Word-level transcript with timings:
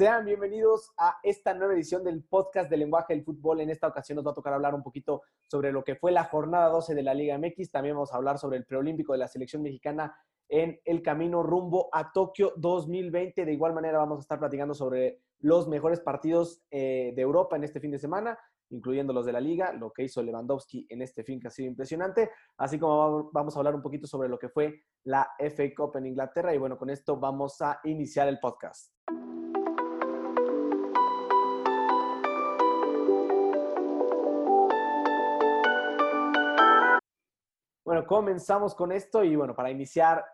Sean 0.00 0.24
bienvenidos 0.24 0.94
a 0.96 1.18
esta 1.22 1.52
nueva 1.52 1.74
edición 1.74 2.02
del 2.02 2.24
podcast 2.24 2.70
de 2.70 2.78
lenguaje 2.78 3.12
del 3.12 3.22
fútbol. 3.22 3.60
En 3.60 3.68
esta 3.68 3.86
ocasión 3.86 4.16
nos 4.16 4.26
va 4.26 4.30
a 4.30 4.34
tocar 4.34 4.54
hablar 4.54 4.74
un 4.74 4.82
poquito 4.82 5.20
sobre 5.46 5.72
lo 5.72 5.84
que 5.84 5.94
fue 5.94 6.10
la 6.10 6.24
jornada 6.24 6.70
12 6.70 6.94
de 6.94 7.02
la 7.02 7.12
Liga 7.12 7.36
MX. 7.36 7.70
También 7.70 7.96
vamos 7.96 8.10
a 8.10 8.16
hablar 8.16 8.38
sobre 8.38 8.56
el 8.56 8.64
preolímpico 8.64 9.12
de 9.12 9.18
la 9.18 9.28
selección 9.28 9.60
mexicana 9.60 10.16
en 10.48 10.80
el 10.86 11.02
camino 11.02 11.42
rumbo 11.42 11.90
a 11.92 12.12
Tokio 12.12 12.54
2020. 12.56 13.44
De 13.44 13.52
igual 13.52 13.74
manera 13.74 13.98
vamos 13.98 14.16
a 14.16 14.22
estar 14.22 14.38
platicando 14.38 14.72
sobre 14.72 15.20
los 15.40 15.68
mejores 15.68 16.00
partidos 16.00 16.62
eh, 16.70 17.12
de 17.14 17.20
Europa 17.20 17.56
en 17.56 17.64
este 17.64 17.78
fin 17.78 17.90
de 17.90 17.98
semana, 17.98 18.38
incluyendo 18.70 19.12
los 19.12 19.26
de 19.26 19.32
la 19.32 19.40
Liga, 19.42 19.74
lo 19.74 19.92
que 19.92 20.04
hizo 20.04 20.22
Lewandowski 20.22 20.86
en 20.88 21.02
este 21.02 21.24
fin 21.24 21.40
que 21.40 21.48
ha 21.48 21.50
sido 21.50 21.68
impresionante, 21.68 22.30
así 22.56 22.78
como 22.78 23.30
vamos 23.34 23.54
a 23.54 23.58
hablar 23.58 23.74
un 23.74 23.82
poquito 23.82 24.06
sobre 24.06 24.30
lo 24.30 24.38
que 24.38 24.48
fue 24.48 24.80
la 25.04 25.28
FA 25.38 25.64
Cup 25.76 25.98
en 25.98 26.06
Inglaterra. 26.06 26.54
Y 26.54 26.58
bueno, 26.58 26.78
con 26.78 26.88
esto 26.88 27.18
vamos 27.18 27.60
a 27.60 27.80
iniciar 27.84 28.28
el 28.28 28.40
podcast. 28.40 28.94
Bueno, 37.84 38.06
comenzamos 38.06 38.74
con 38.74 38.92
esto 38.92 39.24
y 39.24 39.34
bueno, 39.36 39.54
para 39.54 39.70
iniciar, 39.70 40.24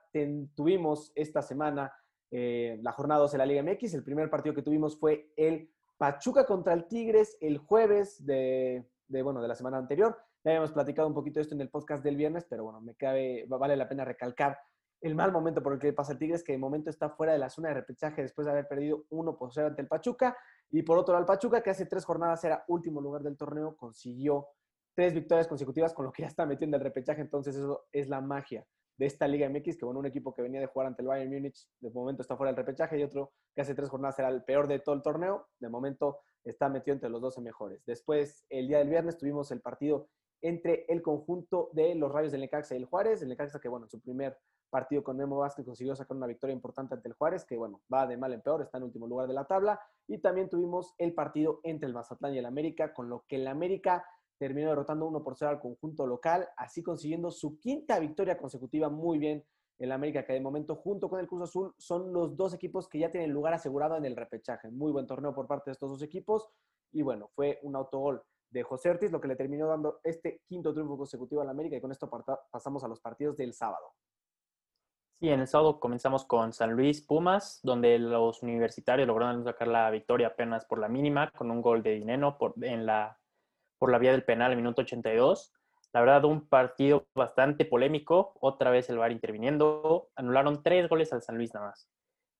tuvimos 0.54 1.12
esta 1.14 1.42
semana 1.42 1.92
eh, 2.30 2.78
la 2.82 2.90
jornada 2.90 3.20
12 3.20 3.34
de 3.34 3.38
la 3.38 3.46
Liga 3.46 3.62
MX. 3.62 3.94
El 3.94 4.02
primer 4.02 4.28
partido 4.28 4.54
que 4.54 4.62
tuvimos 4.62 4.98
fue 4.98 5.32
el 5.36 5.70
Pachuca 5.96 6.44
contra 6.44 6.74
el 6.74 6.86
Tigres 6.88 7.38
el 7.40 7.58
jueves 7.58 8.24
de, 8.26 8.84
bueno, 9.08 9.40
de 9.40 9.48
la 9.48 9.54
semana 9.54 9.78
anterior. 9.78 10.18
Ya 10.44 10.50
habíamos 10.50 10.72
platicado 10.72 11.06
un 11.06 11.14
poquito 11.14 11.40
esto 11.40 11.54
en 11.54 11.60
el 11.60 11.70
podcast 11.70 12.02
del 12.02 12.16
viernes, 12.16 12.44
pero 12.48 12.64
bueno, 12.64 12.80
me 12.80 12.96
cabe, 12.96 13.46
vale 13.48 13.76
la 13.76 13.88
pena 13.88 14.04
recalcar 14.04 14.58
el 15.00 15.14
mal 15.14 15.30
momento 15.30 15.62
por 15.62 15.72
el 15.72 15.78
que 15.78 15.92
pasa 15.92 16.12
el 16.12 16.18
Tigres, 16.18 16.42
que 16.42 16.52
de 16.52 16.58
momento 16.58 16.90
está 16.90 17.10
fuera 17.10 17.32
de 17.32 17.38
la 17.38 17.48
zona 17.48 17.68
de 17.68 17.74
repechaje 17.74 18.22
después 18.22 18.46
de 18.46 18.52
haber 18.52 18.66
perdido 18.66 19.04
1 19.10 19.36
por 19.36 19.52
0 19.52 19.68
ante 19.68 19.82
el 19.82 19.88
Pachuca. 19.88 20.36
Y 20.70 20.82
por 20.82 20.98
otro 20.98 21.12
lado, 21.12 21.22
el 21.22 21.26
Pachuca, 21.26 21.62
que 21.62 21.70
hace 21.70 21.86
tres 21.86 22.04
jornadas 22.04 22.42
era 22.42 22.64
último 22.66 23.00
lugar 23.00 23.22
del 23.22 23.36
torneo, 23.36 23.76
consiguió 23.76 24.48
tres 24.96 25.14
victorias 25.14 25.46
consecutivas, 25.46 25.94
con 25.94 26.06
lo 26.06 26.12
que 26.12 26.22
ya 26.22 26.28
está 26.28 26.46
metiendo 26.46 26.76
el 26.76 26.82
repechaje. 26.82 27.20
Entonces, 27.20 27.54
eso 27.54 27.86
es 27.92 28.08
la 28.08 28.20
magia 28.20 28.66
de 28.98 29.06
esta 29.06 29.28
Liga 29.28 29.48
MX, 29.48 29.76
que 29.76 29.84
bueno, 29.84 30.00
un 30.00 30.06
equipo 30.06 30.34
que 30.34 30.42
venía 30.42 30.58
de 30.58 30.66
jugar 30.66 30.88
ante 30.88 31.02
el 31.02 31.08
Bayern 31.08 31.30
Múnich, 31.30 31.68
de 31.80 31.90
momento 31.90 32.22
está 32.22 32.36
fuera 32.36 32.50
del 32.50 32.56
repechaje, 32.56 32.98
y 32.98 33.02
otro 33.02 33.32
que 33.54 33.60
hace 33.60 33.74
tres 33.74 33.90
jornadas 33.90 34.18
era 34.18 34.28
el 34.28 34.42
peor 34.42 34.66
de 34.66 34.78
todo 34.78 34.94
el 34.94 35.02
torneo, 35.02 35.48
de 35.60 35.68
momento 35.68 36.20
está 36.44 36.68
metido 36.68 36.94
entre 36.94 37.10
los 37.10 37.20
12 37.20 37.42
mejores. 37.42 37.84
Después, 37.84 38.46
el 38.48 38.68
día 38.68 38.78
del 38.78 38.88
viernes, 38.88 39.18
tuvimos 39.18 39.50
el 39.50 39.60
partido 39.60 40.08
entre 40.40 40.86
el 40.88 41.02
conjunto 41.02 41.70
de 41.72 41.94
los 41.94 42.10
Rayos 42.12 42.32
del 42.32 42.42
Necaxa 42.42 42.74
y 42.74 42.78
el 42.78 42.84
Juárez. 42.86 43.20
El 43.20 43.28
Necaxa 43.28 43.60
que, 43.60 43.68
bueno, 43.68 43.86
en 43.86 43.90
su 43.90 44.00
primer 44.00 44.38
partido 44.70 45.02
con 45.02 45.16
Memo 45.16 45.38
Vázquez 45.38 45.64
consiguió 45.64 45.94
sacar 45.94 46.16
una 46.16 46.26
victoria 46.26 46.54
importante 46.54 46.94
ante 46.94 47.08
el 47.08 47.14
Juárez, 47.14 47.44
que, 47.44 47.56
bueno, 47.56 47.82
va 47.92 48.06
de 48.06 48.16
mal 48.16 48.32
en 48.32 48.42
peor, 48.42 48.62
está 48.62 48.78
en 48.78 48.84
último 48.84 49.06
lugar 49.06 49.26
de 49.26 49.34
la 49.34 49.44
tabla. 49.44 49.80
Y 50.06 50.18
también 50.18 50.48
tuvimos 50.48 50.94
el 50.98 51.14
partido 51.14 51.60
entre 51.62 51.88
el 51.88 51.94
Mazatlán 51.94 52.34
y 52.34 52.38
el 52.38 52.46
América, 52.46 52.92
con 52.92 53.08
lo 53.08 53.24
que 53.28 53.36
el 53.36 53.46
América 53.46 54.04
terminó 54.38 54.68
derrotando 54.68 55.06
1 55.06 55.22
por 55.22 55.36
0 55.36 55.50
al 55.50 55.60
conjunto 55.60 56.06
local, 56.06 56.48
así 56.56 56.82
consiguiendo 56.82 57.30
su 57.30 57.58
quinta 57.58 57.98
victoria 57.98 58.38
consecutiva 58.38 58.88
muy 58.88 59.18
bien 59.18 59.44
en 59.78 59.88
la 59.88 59.94
América, 59.94 60.24
que 60.24 60.32
de 60.32 60.40
momento 60.40 60.76
junto 60.76 61.08
con 61.08 61.20
el 61.20 61.26
Cruz 61.26 61.42
Azul 61.42 61.74
son 61.76 62.12
los 62.12 62.36
dos 62.36 62.54
equipos 62.54 62.88
que 62.88 62.98
ya 62.98 63.10
tienen 63.10 63.32
lugar 63.32 63.54
asegurado 63.54 63.96
en 63.96 64.04
el 64.04 64.16
repechaje. 64.16 64.70
Muy 64.70 64.92
buen 64.92 65.06
torneo 65.06 65.34
por 65.34 65.46
parte 65.46 65.70
de 65.70 65.72
estos 65.72 65.90
dos 65.90 66.02
equipos 66.02 66.48
y 66.92 67.02
bueno, 67.02 67.28
fue 67.34 67.58
un 67.62 67.76
autogol 67.76 68.22
de 68.50 68.62
José 68.62 68.90
Ortiz 68.90 69.10
lo 69.10 69.20
que 69.20 69.28
le 69.28 69.36
terminó 69.36 69.66
dando 69.66 70.00
este 70.02 70.40
quinto 70.46 70.72
triunfo 70.72 70.96
consecutivo 70.96 71.42
a 71.42 71.44
la 71.44 71.50
América 71.50 71.76
y 71.76 71.80
con 71.80 71.92
esto 71.92 72.08
pasamos 72.50 72.84
a 72.84 72.88
los 72.88 73.00
partidos 73.00 73.36
del 73.36 73.52
sábado. 73.52 73.92
Sí, 75.18 75.30
en 75.30 75.40
el 75.40 75.48
sábado 75.48 75.80
comenzamos 75.80 76.26
con 76.26 76.52
San 76.52 76.72
Luis 76.72 77.00
Pumas, 77.00 77.60
donde 77.62 77.98
los 77.98 78.42
universitarios 78.42 79.08
lograron 79.08 79.44
sacar 79.44 79.68
la 79.68 79.90
victoria 79.90 80.28
apenas 80.28 80.66
por 80.66 80.78
la 80.78 80.88
mínima 80.88 81.30
con 81.30 81.50
un 81.50 81.62
gol 81.62 81.82
de 81.82 81.92
dinero 81.92 82.36
por, 82.38 82.52
en 82.62 82.84
la 82.84 83.18
por 83.86 83.92
la 83.92 83.98
vía 84.00 84.10
del 84.10 84.24
penal 84.24 84.50
al 84.50 84.56
minuto 84.56 84.82
82. 84.82 85.52
La 85.92 86.00
verdad, 86.00 86.24
un 86.24 86.48
partido 86.48 87.06
bastante 87.14 87.64
polémico, 87.64 88.32
otra 88.40 88.72
vez 88.72 88.90
el 88.90 88.98
VAR 88.98 89.12
interviniendo. 89.12 90.10
Anularon 90.16 90.64
tres 90.64 90.88
goles 90.88 91.12
al 91.12 91.22
San 91.22 91.36
Luis 91.36 91.54
nada 91.54 91.68
más. 91.68 91.88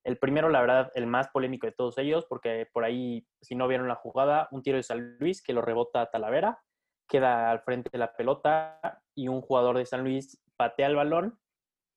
El 0.03 0.19
primero, 0.19 0.49
la 0.49 0.61
verdad, 0.61 0.91
el 0.97 1.07
más 1.07 1.29
polémico 1.29 1.69
de 1.69 1.73
todos 1.73 1.99
ellos, 1.99 2.27
porque 2.29 2.69
por 2.73 2.83
ahí, 2.83 3.29
si 3.43 3.55
no 3.55 3.69
vieron 3.69 3.87
la 3.87 3.95
jugada, 3.95 4.49
un 4.51 4.65
tiro 4.65 4.77
de 4.77 4.83
San 4.83 5.19
Luis 5.21 5.41
que 5.41 5.53
lo 5.53 5.62
rebota 5.62 6.01
a 6.01 6.11
Talavera, 6.11 6.59
queda 7.09 7.53
al 7.53 7.61
frente 7.61 7.91
de 7.93 7.99
la 7.99 8.13
pelota 8.17 8.81
y 9.15 9.28
un 9.28 9.41
jugador 9.41 9.78
de 9.78 9.87
San 9.87 10.03
Luis 10.03 10.43
patea 10.57 10.89
el 10.89 10.97
balón 10.97 11.39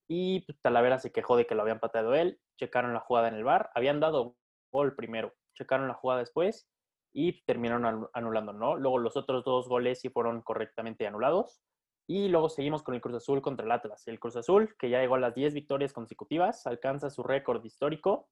y 0.07 0.41
pues, 0.41 0.61
Talavera 0.61 0.99
se 0.99 1.11
quejó 1.11 1.37
de 1.37 1.47
que 1.47 1.55
lo 1.55 1.63
habían 1.63 1.79
pateado 1.79 2.13
él. 2.13 2.39
Checaron 2.59 2.93
la 2.93 2.99
jugada 2.99 3.29
en 3.29 3.33
el 3.33 3.43
bar, 3.43 3.71
habían 3.73 3.99
dado 3.99 4.35
gol 4.71 4.95
primero, 4.95 5.33
checaron 5.55 5.87
la 5.87 5.95
jugada 5.95 6.19
después 6.19 6.69
y 7.13 7.41
terminaron 7.43 8.07
anulando, 8.13 8.53
¿no? 8.53 8.75
Luego 8.75 8.99
los 8.99 9.17
otros 9.17 9.43
dos 9.43 9.67
goles 9.67 9.99
sí 9.99 10.09
fueron 10.09 10.41
correctamente 10.41 11.07
anulados. 11.07 11.61
Y 12.07 12.27
luego 12.29 12.49
seguimos 12.49 12.81
con 12.81 12.95
el 12.95 13.01
Cruz 13.01 13.17
Azul 13.17 13.41
contra 13.41 13.65
el 13.65 13.71
Atlas. 13.71 14.07
El 14.07 14.19
Cruz 14.19 14.35
Azul, 14.35 14.75
que 14.79 14.89
ya 14.89 14.99
llegó 14.99 15.15
a 15.15 15.19
las 15.19 15.35
10 15.35 15.53
victorias 15.53 15.93
consecutivas, 15.93 16.65
alcanza 16.65 17.11
su 17.11 17.21
récord 17.21 17.63
histórico 17.63 18.29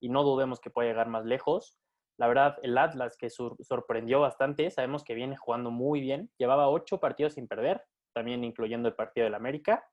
y 0.00 0.08
no 0.08 0.24
dudemos 0.24 0.60
que 0.60 0.70
pueda 0.70 0.88
llegar 0.88 1.08
más 1.08 1.24
lejos. 1.24 1.78
La 2.18 2.26
verdad, 2.26 2.58
el 2.62 2.76
Atlas 2.76 3.16
que 3.16 3.30
sorprendió 3.30 4.20
bastante, 4.20 4.70
sabemos 4.70 5.04
que 5.04 5.14
viene 5.14 5.36
jugando 5.36 5.70
muy 5.70 6.00
bien. 6.00 6.30
Llevaba 6.38 6.68
ocho 6.68 6.98
partidos 6.98 7.34
sin 7.34 7.46
perder, 7.46 7.84
también 8.12 8.42
incluyendo 8.42 8.88
el 8.88 8.94
partido 8.94 9.24
del 9.24 9.34
América. 9.34 9.88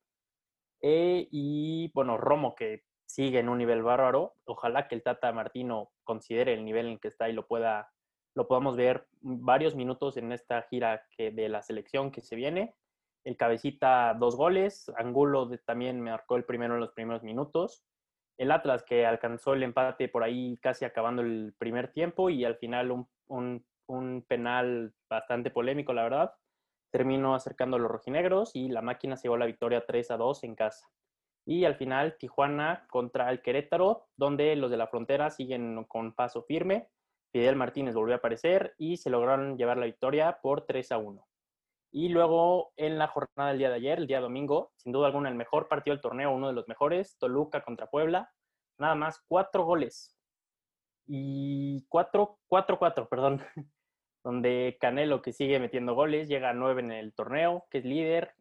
Eh, 0.81 1.27
y 1.31 1.91
bueno, 1.93 2.17
Romo 2.17 2.55
que 2.55 2.83
sigue 3.05 3.39
en 3.39 3.49
un 3.49 3.57
nivel 3.59 3.83
bárbaro. 3.83 4.35
Ojalá 4.45 4.87
que 4.87 4.95
el 4.95 5.03
Tata 5.03 5.31
Martino 5.31 5.91
considere 6.03 6.53
el 6.53 6.65
nivel 6.65 6.87
en 6.87 6.93
el 6.93 6.99
que 6.99 7.07
está 7.07 7.29
y 7.29 7.33
lo 7.33 7.47
pueda 7.47 7.91
lo 8.37 8.47
podamos 8.47 8.77
ver 8.77 9.07
varios 9.21 9.73
minutos 9.73 10.15
en 10.15 10.31
esta 10.31 10.61
gira 10.61 11.07
que, 11.17 11.31
de 11.31 11.49
la 11.49 11.63
selección 11.63 12.11
que 12.11 12.21
se 12.21 12.35
viene. 12.35 12.75
El 13.23 13.35
cabecita 13.35 14.13
dos 14.13 14.35
goles, 14.35 14.91
Angulo 14.95 15.49
también 15.65 15.99
marcó 15.99 16.35
el 16.35 16.45
primero 16.45 16.75
en 16.75 16.81
los 16.81 16.91
primeros 16.91 17.23
minutos. 17.23 17.83
El 18.37 18.51
Atlas 18.51 18.83
que 18.83 19.07
alcanzó 19.07 19.53
el 19.53 19.63
empate 19.63 20.07
por 20.07 20.23
ahí 20.23 20.59
casi 20.61 20.85
acabando 20.85 21.23
el 21.23 21.55
primer 21.57 21.91
tiempo 21.91 22.29
y 22.29 22.45
al 22.45 22.57
final 22.57 22.91
un, 22.91 23.65
un 23.87 24.25
penal 24.27 24.93
bastante 25.09 25.49
polémico, 25.49 25.91
la 25.93 26.03
verdad. 26.03 26.33
Terminó 26.91 27.33
acercando 27.33 27.77
a 27.77 27.79
los 27.79 27.89
rojinegros 27.89 28.55
y 28.55 28.69
la 28.69 28.83
máquina 28.83 29.17
se 29.17 29.23
llevó 29.23 29.37
la 29.37 29.47
victoria 29.47 29.83
3 29.83 30.11
a 30.11 30.17
2 30.17 30.43
en 30.43 30.53
casa. 30.53 30.87
Y 31.43 31.65
al 31.65 31.73
final 31.73 32.17
Tijuana 32.19 32.85
contra 32.91 33.31
el 33.31 33.41
Querétaro, 33.41 34.09
donde 34.15 34.55
los 34.55 34.69
de 34.69 34.77
la 34.77 34.85
frontera 34.85 35.31
siguen 35.31 35.85
con 35.85 36.13
paso 36.13 36.43
firme 36.43 36.87
Fidel 37.31 37.55
Martínez 37.55 37.95
volvió 37.95 38.15
a 38.15 38.17
aparecer 38.17 38.73
y 38.77 38.97
se 38.97 39.09
lograron 39.09 39.57
llevar 39.57 39.77
la 39.77 39.85
victoria 39.85 40.39
por 40.41 40.65
3 40.65 40.91
a 40.91 40.97
1. 40.97 41.27
Y 41.91 42.09
luego 42.09 42.73
en 42.75 42.97
la 42.97 43.07
jornada 43.07 43.49
del 43.49 43.59
día 43.59 43.69
de 43.69 43.75
ayer, 43.75 43.97
el 43.99 44.07
día 44.07 44.19
domingo, 44.19 44.71
sin 44.75 44.91
duda 44.91 45.07
alguna 45.07 45.29
el 45.29 45.35
mejor 45.35 45.67
partido 45.67 45.95
del 45.95 46.01
torneo, 46.01 46.31
uno 46.31 46.47
de 46.47 46.53
los 46.53 46.67
mejores, 46.67 47.17
Toluca 47.17 47.63
contra 47.63 47.87
Puebla, 47.87 48.31
nada 48.77 48.95
más 48.95 49.23
cuatro 49.27 49.63
goles. 49.63 50.15
Y 51.05 51.85
cuatro, 51.87 52.39
cuatro, 52.47 52.77
cuatro, 52.77 53.07
perdón, 53.07 53.41
donde 54.23 54.77
Canelo 54.79 55.21
que 55.21 55.31
sigue 55.31 55.59
metiendo 55.59 55.95
goles, 55.95 56.27
llega 56.27 56.49
a 56.49 56.53
nueve 56.53 56.81
en 56.81 56.91
el 56.91 57.13
torneo, 57.13 57.65
que 57.69 57.79
es 57.79 57.85
líder. 57.85 58.33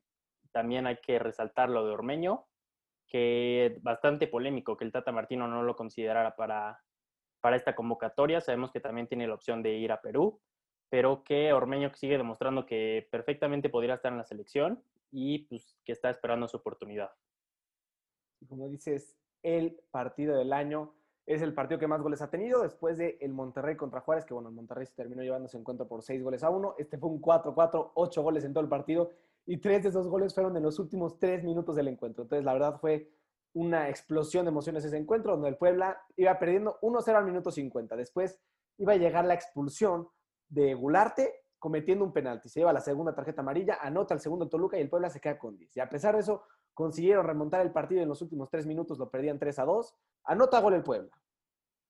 También 0.53 0.86
hay 0.86 0.97
que 0.97 1.18
resaltar 1.18 1.70
lo 1.70 1.86
de 1.86 1.92
Ormeño, 1.92 2.47
que 3.06 3.78
bastante 3.82 4.26
polémico 4.26 4.76
que 4.76 4.84
el 4.84 4.92
Tata 4.92 5.12
Martino 5.12 5.47
no 5.47 5.62
lo 5.62 5.76
considerara 5.76 6.34
para, 6.34 6.80
para 7.46 7.54
esta 7.54 7.76
convocatoria. 7.76 8.40
Sabemos 8.40 8.72
que 8.72 8.80
también 8.80 9.06
tiene 9.06 9.28
la 9.28 9.34
opción 9.34 9.62
de 9.62 9.74
ir 9.74 9.92
a 9.92 10.00
Perú, 10.00 10.40
pero 10.88 11.22
que 11.22 11.52
Ormeño 11.52 11.94
sigue 11.94 12.18
demostrando 12.18 12.66
que 12.66 13.06
perfectamente 13.08 13.68
podría 13.68 13.94
estar 13.94 14.10
en 14.10 14.18
la 14.18 14.24
selección 14.24 14.82
y 15.12 15.46
pues 15.46 15.78
que 15.84 15.92
está 15.92 16.10
esperando 16.10 16.48
su 16.48 16.56
oportunidad. 16.56 17.12
Como 18.48 18.68
dices, 18.68 19.16
el 19.44 19.78
partido 19.92 20.36
del 20.36 20.52
año 20.52 20.92
es 21.24 21.40
el 21.40 21.54
partido 21.54 21.78
que 21.78 21.86
más 21.86 22.02
goles 22.02 22.20
ha 22.20 22.30
tenido 22.30 22.64
después 22.64 22.98
de 22.98 23.16
el 23.20 23.32
Monterrey 23.32 23.76
contra 23.76 24.00
Juárez, 24.00 24.24
que 24.24 24.34
bueno, 24.34 24.48
el 24.48 24.54
Monterrey 24.56 24.84
se 24.84 24.97
terminó 24.97 25.22
llevando 25.22 25.47
su 25.47 25.56
encuentro 25.56 25.86
por 25.86 26.03
seis 26.03 26.24
goles 26.24 26.42
a 26.42 26.50
uno. 26.50 26.74
Este 26.78 26.98
fue 26.98 27.10
un 27.10 27.22
4-4, 27.22 27.92
ocho 27.94 28.22
goles 28.24 28.42
en 28.42 28.54
todo 28.54 28.65
el 28.65 28.68
partido 28.68 29.12
y 29.47 29.59
tres 29.59 29.84
de 29.84 29.91
esos 29.91 30.09
goles 30.09 30.34
fueron 30.34 30.56
en 30.56 30.65
los 30.65 30.80
últimos 30.80 31.16
tres 31.21 31.44
minutos 31.44 31.76
del 31.76 31.86
encuentro. 31.86 32.24
Entonces, 32.24 32.44
la 32.44 32.54
verdad 32.54 32.80
fue 32.80 33.09
una 33.56 33.88
explosión 33.88 34.44
de 34.44 34.50
emociones 34.50 34.84
ese 34.84 34.98
encuentro, 34.98 35.32
donde 35.32 35.48
el 35.48 35.56
Puebla 35.56 35.98
iba 36.14 36.38
perdiendo 36.38 36.78
1-0 36.82 37.16
al 37.16 37.24
minuto 37.24 37.50
50. 37.50 37.97
Después 37.97 38.38
iba 38.76 38.92
a 38.92 38.97
llegar 38.97 39.24
la 39.24 39.32
expulsión 39.32 40.08
de 40.47 40.74
Gularte 40.74 41.47
cometiendo 41.58 42.04
un 42.04 42.12
penalti. 42.12 42.50
Se 42.50 42.60
lleva 42.60 42.74
la 42.74 42.82
segunda 42.82 43.14
tarjeta 43.14 43.41
amarilla, 43.41 43.78
anota 43.80 44.12
el 44.12 44.20
segundo 44.20 44.50
Toluca 44.50 44.76
y 44.76 44.82
el 44.82 44.91
Puebla 44.91 45.08
se 45.08 45.22
queda 45.22 45.38
con 45.38 45.56
10. 45.56 45.74
Y 45.74 45.80
a 45.80 45.88
pesar 45.88 46.14
de 46.14 46.20
eso, 46.20 46.42
consiguieron 46.74 47.26
remontar 47.26 47.62
el 47.62 47.72
partido 47.72 48.03
en 48.03 48.10
los 48.10 48.20
últimos 48.20 48.50
tres 48.50 48.66
minutos, 48.66 48.98
lo 48.98 49.08
perdían 49.08 49.38
3 49.38 49.59
a 49.59 49.64
2. 49.64 49.94
Anota 50.24 50.60
gol 50.60 50.74
el 50.74 50.82
Puebla. 50.82 51.18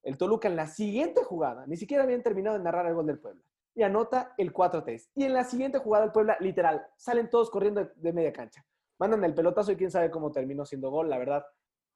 El 0.05 0.17
Toluca 0.17 0.47
en 0.47 0.55
la 0.55 0.69
siguiente 0.69 1.25
jugada, 1.25 1.67
ni 1.67 1.77
siquiera 1.77 2.05
habían 2.05 2.23
terminado 2.23 2.57
de 2.57 2.63
narrar 2.63 2.87
el 2.87 2.95
gol 2.95 3.07
del 3.07 3.19
Puebla, 3.19 3.43
y 3.75 3.83
anota 3.83 4.35
el 4.39 4.53
4-3. 4.53 5.11
Y 5.17 5.25
en 5.25 5.35
la 5.35 5.43
siguiente 5.43 5.79
jugada 5.79 6.05
el 6.05 6.13
Puebla, 6.13 6.37
literal, 6.39 6.87
salen 6.95 7.29
todos 7.29 7.51
corriendo 7.51 7.91
de 7.97 8.13
media 8.13 8.33
cancha 8.33 8.65
mandan 8.99 9.25
el 9.25 9.35
pelotazo 9.35 9.73
y 9.73 9.77
quién 9.77 9.91
sabe 9.91 10.11
cómo 10.11 10.33
terminó 10.33 10.65
siendo 10.65 10.91
gol. 10.91 11.09
La 11.09 11.19
verdad, 11.19 11.45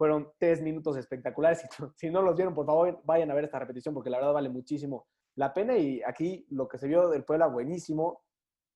Fueron 0.00 0.32
tres 0.38 0.62
minutos 0.62 0.96
espectaculares. 0.96 1.62
Si 1.94 2.08
no 2.08 2.22
los 2.22 2.34
vieron, 2.34 2.54
por 2.54 2.64
favor, 2.64 3.02
vayan 3.04 3.30
a 3.30 3.34
ver 3.34 3.44
esta 3.44 3.58
repetición 3.58 3.92
porque 3.92 4.08
la 4.08 4.16
verdad 4.16 4.32
vale 4.32 4.48
muchísimo 4.48 5.06
la 5.34 5.52
pena. 5.52 5.76
Y 5.76 6.00
aquí 6.06 6.46
lo 6.48 6.66
que 6.68 6.78
se 6.78 6.88
vio 6.88 7.10
del 7.10 7.22
Puebla, 7.22 7.48
buenísimo, 7.48 8.22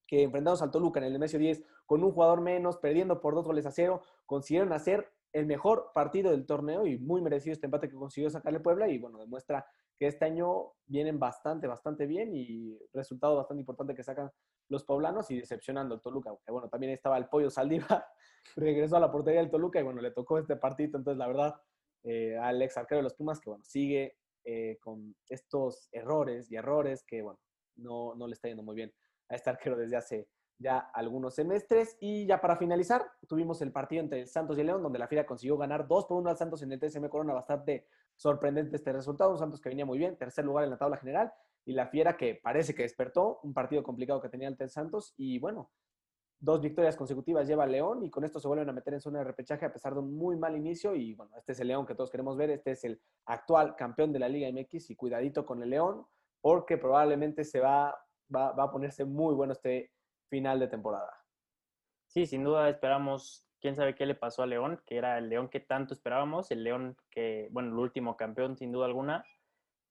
que 0.07 0.25
enfrentamos 0.25 0.61
al 0.61 0.71
Toluca 0.71 1.01
en 1.01 1.07
el 1.07 1.15
Nemesio 1.15 1.39
10 1.39 1.65
con 1.87 2.05
un 2.05 2.13
jugador 2.13 2.43
menos, 2.43 2.77
perdiendo 2.77 3.23
por 3.23 3.35
dos 3.35 3.47
goles 3.47 3.65
a 3.65 3.71
cero, 3.71 4.03
consiguieron 4.27 4.75
hacer 4.75 5.09
el 5.33 5.47
mejor 5.47 5.93
partido 5.95 6.31
del 6.31 6.45
torneo 6.45 6.87
y 6.87 6.99
muy 6.99 7.23
merecido 7.23 7.55
este 7.55 7.69
empate 7.69 7.89
que 7.89 7.97
consiguió 7.97 8.29
sacarle 8.29 8.61
Puebla 8.61 8.89
y 8.89 8.99
bueno, 8.99 9.19
demuestra 9.19 9.65
que 9.99 10.09
este 10.09 10.27
año 10.27 10.73
vienen 10.85 11.19
bastante, 11.19 11.67
bastante 11.67 12.05
bien 12.05 12.35
y 12.35 12.79
resultado 12.93 13.37
bastante 13.37 13.61
importante 13.63 13.95
que 13.95 14.03
sacan 14.03 14.31
los 14.69 14.85
poblanos 14.85 15.31
y 15.31 15.39
decepcionando 15.39 15.95
al 15.95 16.01
Toluca. 16.01 16.33
Bueno, 16.49 16.69
también 16.69 16.93
estaba 16.93 17.19
el 17.19 17.27
Pollo 17.27 17.51
Saldiva, 17.51 18.07
regresó 18.57 18.97
a 18.97 19.01
la 19.01 19.11
portería 19.11 19.41
del 19.41 19.51
Toluca 19.51 19.81
y 19.81 19.83
bueno, 19.83 20.01
le 20.01 20.11
tocó 20.11 20.39
este 20.39 20.57
partido. 20.57 20.99
Entonces, 20.99 21.19
la 21.19 21.27
verdad, 21.27 21.55
eh, 22.03 22.37
al 22.37 22.61
ex 22.63 22.77
arquero 22.77 22.99
de 22.99 23.05
los 23.05 23.15
Pumas, 23.15 23.41
que 23.41 23.51
bueno, 23.51 23.65
sigue 23.65 24.17
eh, 24.45 24.79
con 24.81 25.15
estos 25.29 25.89
errores 25.93 26.51
y 26.51 26.57
errores 26.57 27.03
que 27.03 27.23
bueno, 27.23 27.41
no, 27.77 28.15
no 28.15 28.27
le 28.27 28.35
está 28.35 28.49
yendo 28.49 28.63
muy 28.63 28.77
bien 28.77 28.93
a 29.31 29.37
este 29.37 29.49
arquero 29.51 29.77
desde 29.77 29.97
hace 29.97 30.29
ya 30.59 30.79
algunos 30.79 31.35
semestres. 31.35 31.97
Y 32.01 32.27
ya 32.27 32.41
para 32.41 32.57
finalizar, 32.57 33.05
tuvimos 33.29 33.61
el 33.63 33.73
partido 33.73 34.03
entre 34.03 34.21
el 34.21 34.29
Santos 34.29 34.57
y 34.57 34.61
el 34.61 34.69
León, 34.69 34.83
donde 34.83 34.99
la 34.99 35.09
Fiera 35.09 35.27
consiguió 35.27 35.57
ganar 35.57 35.87
2 35.87 36.07
por 36.07 36.19
1 36.19 36.31
al 36.31 36.37
Santos 36.37 36.63
en 36.63 36.73
el 36.73 36.81
TSM 36.81 37.09
Corona. 37.09 37.35
Bastante 37.35 37.87
sorprendente 38.17 38.77
este 38.77 38.93
resultado. 38.93 39.31
Un 39.31 39.39
Santos 39.39 39.61
que 39.61 39.69
venía 39.69 39.87
muy 39.87 39.99
bien, 39.99 40.17
tercer 40.17 40.45
lugar 40.45 40.65
en 40.65 40.71
la 40.71 40.79
tabla 40.79 40.97
general. 40.97 41.33
Y 41.65 41.73
la 41.73 41.89
Fiera 41.89 42.17
que 42.17 42.35
parece 42.35 42.75
que 42.75 42.83
despertó, 42.83 43.41
un 43.43 43.55
partido 43.55 43.83
complicado 43.83 44.21
que 44.21 44.29
tenía 44.29 44.49
el 44.49 44.71
Santos. 44.71 45.15
Y 45.17 45.39
bueno, 45.39 45.71
dos 46.39 46.61
victorias 46.61 46.97
consecutivas 46.97 47.47
lleva 47.47 47.67
León 47.67 48.03
y 48.03 48.11
con 48.11 48.25
esto 48.25 48.39
se 48.39 48.49
vuelven 48.49 48.69
a 48.69 48.73
meter 48.73 48.95
en 48.95 49.01
zona 49.01 49.21
de 49.21 49.25
repechaje 49.25 49.65
a 49.65 49.73
pesar 49.73 49.95
de 49.95 50.01
un 50.01 50.17
muy 50.17 50.37
mal 50.37 50.57
inicio. 50.57 50.95
Y 50.95 51.15
bueno, 51.15 51.37
este 51.37 51.53
es 51.53 51.61
el 51.61 51.69
León 51.69 51.87
que 51.87 51.95
todos 51.95 52.11
queremos 52.11 52.37
ver. 52.37 52.51
Este 52.51 52.73
es 52.73 52.85
el 52.85 53.01
actual 53.27 53.77
campeón 53.77 54.13
de 54.13 54.19
la 54.19 54.29
Liga 54.29 54.51
MX 54.51 54.91
y 54.91 54.97
cuidadito 54.97 55.47
con 55.47 55.63
el 55.63 55.71
León 55.71 56.07
porque 56.41 56.77
probablemente 56.77 57.45
se 57.45 57.61
va, 57.61 57.97
va, 58.35 58.53
va 58.53 58.65
a 58.65 58.71
ponerse 58.71 59.05
muy 59.05 59.35
bueno 59.35 59.55
este 59.55 59.91
final 60.29 60.61
de 60.61 60.69
temporada. 60.69 61.13
Sí, 62.07 62.27
sin 62.27 62.45
duda 62.45 62.69
esperamos, 62.69 63.45
quién 63.61 63.77
sabe 63.77 63.95
qué 63.95 64.05
le 64.05 64.15
pasó 64.15 64.43
a 64.43 64.47
León, 64.47 64.83
que 64.85 64.99
era 64.99 65.17
el 65.17 65.31
León 65.31 65.49
que 65.49 65.59
tanto 65.59 65.95
esperábamos, 65.95 66.51
el 66.51 66.63
León 66.63 66.99
que, 67.11 67.49
bueno, 67.51 67.71
el 67.71 67.79
último 67.79 68.15
campeón 68.15 68.59
sin 68.59 68.71
duda 68.71 68.85
alguna. 68.85 69.25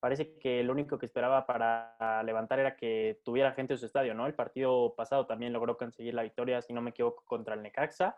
Parece 0.04 0.36
que 0.36 0.62
lo 0.62 0.74
único 0.74 0.98
que 0.98 1.06
esperaba 1.06 1.46
para 1.46 2.22
levantar 2.24 2.58
era 2.58 2.76
que 2.76 3.22
tuviera 3.24 3.54
gente 3.54 3.72
en 3.72 3.78
su 3.78 3.86
estadio, 3.86 4.12
¿no? 4.12 4.26
El 4.26 4.34
partido 4.34 4.94
pasado 4.94 5.26
también 5.26 5.54
logró 5.54 5.78
conseguir 5.78 6.12
la 6.12 6.24
victoria, 6.24 6.60
si 6.60 6.74
no 6.74 6.82
me 6.82 6.90
equivoco, 6.90 7.24
contra 7.24 7.54
el 7.54 7.62
Necaxa. 7.62 8.14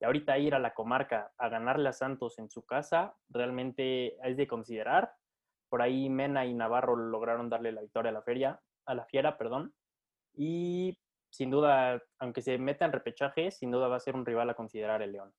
Y 0.00 0.04
ahorita 0.04 0.36
ir 0.36 0.56
a 0.56 0.58
la 0.58 0.74
comarca 0.74 1.30
a 1.38 1.48
ganarle 1.48 1.90
a 1.90 1.92
Santos 1.92 2.40
en 2.40 2.50
su 2.50 2.66
casa 2.66 3.14
realmente 3.28 4.16
es 4.28 4.36
de 4.36 4.48
considerar. 4.48 5.14
Por 5.68 5.80
ahí 5.80 6.10
Mena 6.10 6.44
y 6.44 6.54
Navarro 6.54 6.96
lograron 6.96 7.48
darle 7.48 7.70
la 7.70 7.82
victoria 7.82 8.10
a 8.10 8.14
la 8.14 8.22
feria, 8.22 8.60
a 8.86 8.96
la 8.96 9.04
fiera, 9.04 9.38
perdón. 9.38 9.72
Y 10.34 10.98
sin 11.30 11.52
duda, 11.52 12.02
aunque 12.18 12.42
se 12.42 12.58
meta 12.58 12.84
en 12.84 12.90
repechaje, 12.90 13.52
sin 13.52 13.70
duda 13.70 13.86
va 13.86 13.94
a 13.94 14.00
ser 14.00 14.16
un 14.16 14.26
rival 14.26 14.50
a 14.50 14.54
considerar 14.54 15.02
el 15.02 15.12
León. 15.12 15.32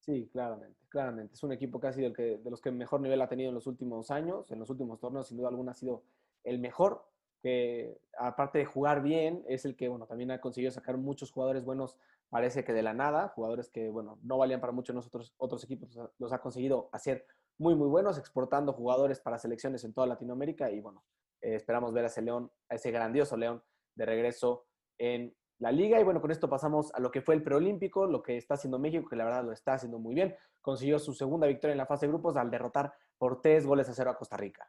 Sí, 0.00 0.28
claramente, 0.32 0.78
claramente. 0.88 1.34
Es 1.34 1.42
un 1.42 1.52
equipo 1.52 1.78
casi 1.78 2.00
del 2.00 2.14
que, 2.14 2.38
de 2.38 2.50
los 2.50 2.60
que 2.60 2.70
mejor 2.70 3.00
nivel 3.00 3.20
ha 3.20 3.28
tenido 3.28 3.50
en 3.50 3.54
los 3.54 3.66
últimos 3.66 4.10
años, 4.10 4.50
en 4.50 4.58
los 4.58 4.70
últimos 4.70 4.98
torneos, 4.98 5.28
sin 5.28 5.36
duda 5.36 5.48
alguna 5.48 5.72
ha 5.72 5.74
sido 5.74 6.04
el 6.42 6.58
mejor, 6.58 7.04
que 7.42 8.00
aparte 8.18 8.58
de 8.58 8.64
jugar 8.64 9.02
bien, 9.02 9.44
es 9.46 9.64
el 9.64 9.76
que, 9.76 9.88
bueno, 9.88 10.06
también 10.06 10.30
ha 10.30 10.40
conseguido 10.40 10.72
sacar 10.72 10.96
muchos 10.96 11.30
jugadores 11.30 11.64
buenos, 11.64 11.98
parece 12.30 12.64
que 12.64 12.72
de 12.72 12.82
la 12.82 12.94
nada, 12.94 13.28
jugadores 13.28 13.68
que, 13.68 13.90
bueno, 13.90 14.18
no 14.22 14.38
valían 14.38 14.60
para 14.60 14.72
mucho 14.72 14.92
en 14.92 14.96
nosotros, 14.96 15.34
otros 15.36 15.64
equipos, 15.64 15.98
los 16.18 16.32
ha 16.32 16.40
conseguido 16.40 16.88
hacer 16.92 17.26
muy, 17.58 17.74
muy 17.74 17.88
buenos, 17.88 18.18
exportando 18.18 18.72
jugadores 18.72 19.20
para 19.20 19.38
selecciones 19.38 19.84
en 19.84 19.92
toda 19.92 20.06
Latinoamérica 20.06 20.70
y, 20.70 20.80
bueno, 20.80 21.04
eh, 21.42 21.56
esperamos 21.56 21.92
ver 21.92 22.04
a 22.04 22.06
ese 22.06 22.22
León, 22.22 22.50
a 22.70 22.74
ese 22.74 22.90
grandioso 22.90 23.36
León 23.36 23.62
de 23.94 24.06
regreso 24.06 24.66
en 24.98 25.34
la 25.60 25.70
liga. 25.70 26.00
Y 26.00 26.04
bueno, 26.04 26.20
con 26.20 26.32
esto 26.32 26.48
pasamos 26.48 26.92
a 26.94 27.00
lo 27.00 27.10
que 27.10 27.20
fue 27.20 27.36
el 27.36 27.42
preolímpico, 27.42 28.06
lo 28.06 28.22
que 28.22 28.36
está 28.36 28.54
haciendo 28.54 28.78
México, 28.78 29.08
que 29.08 29.16
la 29.16 29.24
verdad 29.24 29.44
lo 29.44 29.52
está 29.52 29.74
haciendo 29.74 29.98
muy 29.98 30.14
bien. 30.14 30.34
Consiguió 30.60 30.98
su 30.98 31.14
segunda 31.14 31.46
victoria 31.46 31.72
en 31.72 31.78
la 31.78 31.86
fase 31.86 32.06
de 32.06 32.12
grupos 32.12 32.36
al 32.36 32.50
derrotar 32.50 32.92
por 33.16 33.40
tres 33.40 33.66
goles 33.66 33.88
a 33.88 33.94
cero 33.94 34.10
a 34.10 34.16
Costa 34.16 34.36
Rica. 34.36 34.68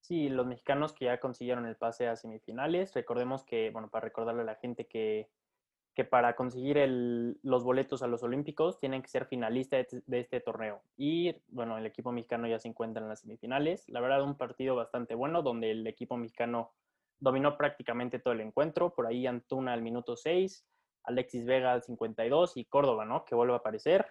Sí, 0.00 0.28
los 0.28 0.46
mexicanos 0.46 0.92
que 0.92 1.06
ya 1.06 1.18
consiguieron 1.18 1.66
el 1.66 1.76
pase 1.76 2.06
a 2.06 2.16
semifinales. 2.16 2.94
Recordemos 2.94 3.44
que, 3.44 3.70
bueno, 3.70 3.88
para 3.88 4.04
recordarle 4.04 4.42
a 4.42 4.44
la 4.44 4.54
gente 4.56 4.86
que, 4.86 5.30
que 5.94 6.04
para 6.04 6.36
conseguir 6.36 6.76
los 7.42 7.64
boletos 7.64 8.02
a 8.02 8.06
los 8.06 8.22
Olímpicos 8.22 8.78
tienen 8.78 9.02
que 9.02 9.08
ser 9.08 9.26
finalistas 9.26 9.88
de, 9.90 10.02
de, 10.06 10.20
este 10.20 10.40
torneo. 10.40 10.82
Y 10.96 11.34
bueno, 11.48 11.78
el 11.78 11.86
equipo 11.86 12.12
mexicano 12.12 12.46
ya 12.46 12.58
se 12.58 12.68
encuentra 12.68 13.02
en 13.02 13.08
las 13.08 13.20
semifinales. 13.20 13.88
La 13.88 14.00
verdad, 14.00 14.22
un 14.22 14.36
partido 14.36 14.76
bastante 14.76 15.14
bueno 15.14 15.42
donde 15.42 15.72
el 15.72 15.86
equipo 15.86 16.16
mexicano 16.16 16.72
dominó 17.18 17.56
prácticamente 17.56 18.18
todo 18.18 18.34
el 18.34 18.40
encuentro. 18.40 18.94
Por 18.94 19.06
ahí 19.06 19.26
Antuna 19.26 19.72
al 19.72 19.82
minuto 19.82 20.16
6, 20.16 20.66
Alexis 21.04 21.44
Vega 21.44 21.72
al 21.72 21.82
52 21.82 22.56
y 22.56 22.64
Córdoba, 22.66 23.04
¿no? 23.04 23.24
Que 23.24 23.34
vuelve 23.34 23.54
a 23.54 23.58
aparecer. 23.58 24.06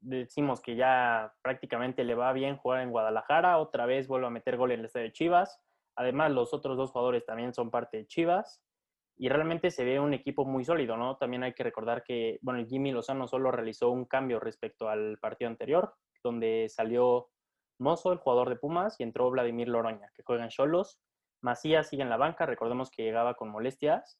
Decimos 0.00 0.60
que 0.60 0.76
ya 0.76 1.34
prácticamente 1.42 2.04
le 2.04 2.14
va 2.14 2.32
bien 2.32 2.56
jugar 2.56 2.82
en 2.82 2.90
Guadalajara. 2.90 3.58
Otra 3.58 3.86
vez 3.86 4.06
vuelve 4.08 4.26
a 4.26 4.30
meter 4.30 4.56
gol 4.56 4.72
en 4.72 4.80
el 4.80 4.86
estadio 4.86 5.06
de 5.06 5.12
Chivas. 5.12 5.60
Además, 5.96 6.30
los 6.30 6.54
otros 6.54 6.76
dos 6.76 6.92
jugadores 6.92 7.26
también 7.26 7.52
son 7.52 7.70
parte 7.70 7.98
de 7.98 8.06
Chivas. 8.06 8.62
Y 9.16 9.28
realmente 9.28 9.72
se 9.72 9.84
ve 9.84 9.98
un 9.98 10.14
equipo 10.14 10.44
muy 10.44 10.64
sólido, 10.64 10.96
¿no? 10.96 11.16
También 11.16 11.42
hay 11.42 11.52
que 11.52 11.64
recordar 11.64 12.04
que, 12.04 12.38
bueno, 12.40 12.64
Jimmy 12.64 12.92
Lozano 12.92 13.26
solo 13.26 13.50
realizó 13.50 13.90
un 13.90 14.04
cambio 14.04 14.38
respecto 14.38 14.88
al 14.88 15.18
partido 15.18 15.50
anterior, 15.50 15.92
donde 16.22 16.68
salió 16.68 17.28
Mozo, 17.80 18.12
el 18.12 18.18
jugador 18.18 18.48
de 18.48 18.56
Pumas, 18.56 19.00
y 19.00 19.02
entró 19.02 19.28
Vladimir 19.30 19.68
Loroña, 19.68 20.08
que 20.14 20.22
juega 20.22 20.44
en 20.44 20.50
Cholos. 20.50 21.00
Macías 21.40 21.88
sigue 21.88 22.02
en 22.02 22.10
la 22.10 22.16
banca, 22.16 22.46
recordemos 22.46 22.90
que 22.90 23.02
llegaba 23.02 23.34
con 23.34 23.48
molestias. 23.48 24.18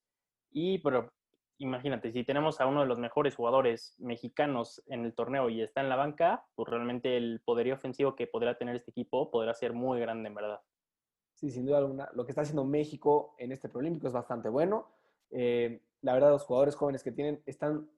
Y, 0.50 0.78
pero 0.78 1.12
imagínate, 1.58 2.12
si 2.12 2.24
tenemos 2.24 2.60
a 2.60 2.66
uno 2.66 2.80
de 2.80 2.86
los 2.86 2.98
mejores 2.98 3.34
jugadores 3.34 3.94
mexicanos 3.98 4.82
en 4.86 5.04
el 5.04 5.14
torneo 5.14 5.50
y 5.50 5.60
está 5.60 5.80
en 5.80 5.88
la 5.88 5.96
banca, 5.96 6.44
pues 6.54 6.68
realmente 6.68 7.16
el 7.16 7.40
poderío 7.44 7.74
ofensivo 7.74 8.14
que 8.14 8.26
podrá 8.26 8.56
tener 8.56 8.76
este 8.76 8.90
equipo 8.90 9.30
podrá 9.30 9.52
ser 9.54 9.72
muy 9.72 10.00
grande, 10.00 10.28
en 10.28 10.34
verdad. 10.34 10.60
Sí, 11.34 11.50
sin 11.50 11.66
duda 11.66 11.78
alguna. 11.78 12.08
Lo 12.14 12.24
que 12.24 12.32
está 12.32 12.42
haciendo 12.42 12.64
México 12.64 13.34
en 13.38 13.52
este 13.52 13.68
Prolímpico 13.68 14.06
es 14.08 14.12
bastante 14.12 14.48
bueno. 14.48 14.88
Eh, 15.30 15.82
la 16.02 16.14
verdad, 16.14 16.30
los 16.30 16.44
jugadores 16.44 16.74
jóvenes 16.74 17.02
que 17.02 17.12
tienen 17.12 17.42
están 17.46 17.88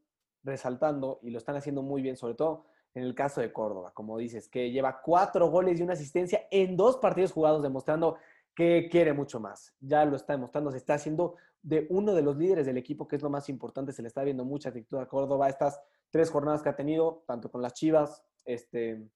resaltando 0.43 1.21
y 1.23 1.31
lo 1.31 1.39
están 1.39 1.57
haciendo 1.57 1.83
muy 1.83 2.03
bien, 2.03 2.17
sobre 2.17 2.35
todo 2.35 2.67
en 2.95 3.05
el 3.05 3.15
caso 3.15 3.41
de 3.41 3.53
Córdoba, 3.53 3.93
como 3.95 4.19
dices, 4.19 4.49
que 4.49 4.71
lleva 4.71 5.01
cuatro 5.01 5.49
goles 5.49 5.79
y 5.79 5.83
una 5.83 5.93
asistencia 5.93 6.47
en 6.51 6.77
dos 6.77 6.97
partidos 6.97 7.33
jugados, 7.33 7.63
demostrando 7.63 8.17
que 8.55 8.89
quiere 8.91 9.13
mucho 9.13 9.41
más. 9.41 9.75
Ya 9.81 10.05
lo 10.05 10.17
está 10.17 10.35
demostrando, 10.35 10.71
se 10.71 10.79
está 10.79 10.95
haciendo 10.95 11.37
de 11.63 11.87
uno 11.91 12.15
de 12.15 12.23
los 12.23 12.37
líderes 12.37 12.67
del 12.67 12.79
equipo, 12.79 13.07
que 13.07 13.17
es 13.17 13.23
lo 13.23 13.31
más 13.31 13.49
importante, 13.49 13.93
se 13.93 14.03
le 14.03 14.09
está 14.09 14.23
viendo 14.23 14.45
mucha 14.45 14.71
actitud 14.71 14.99
a 14.99 15.07
Córdoba. 15.07 15.49
Estas 15.49 15.81
tres 16.11 16.31
jornadas 16.31 16.63
que 16.63 16.69
ha 16.69 16.77
tenido, 16.77 17.25
tanto 17.27 17.51
con 17.51 17.63
las 17.63 17.75
Chivas, 17.75 18.25
este, 18.45 19.09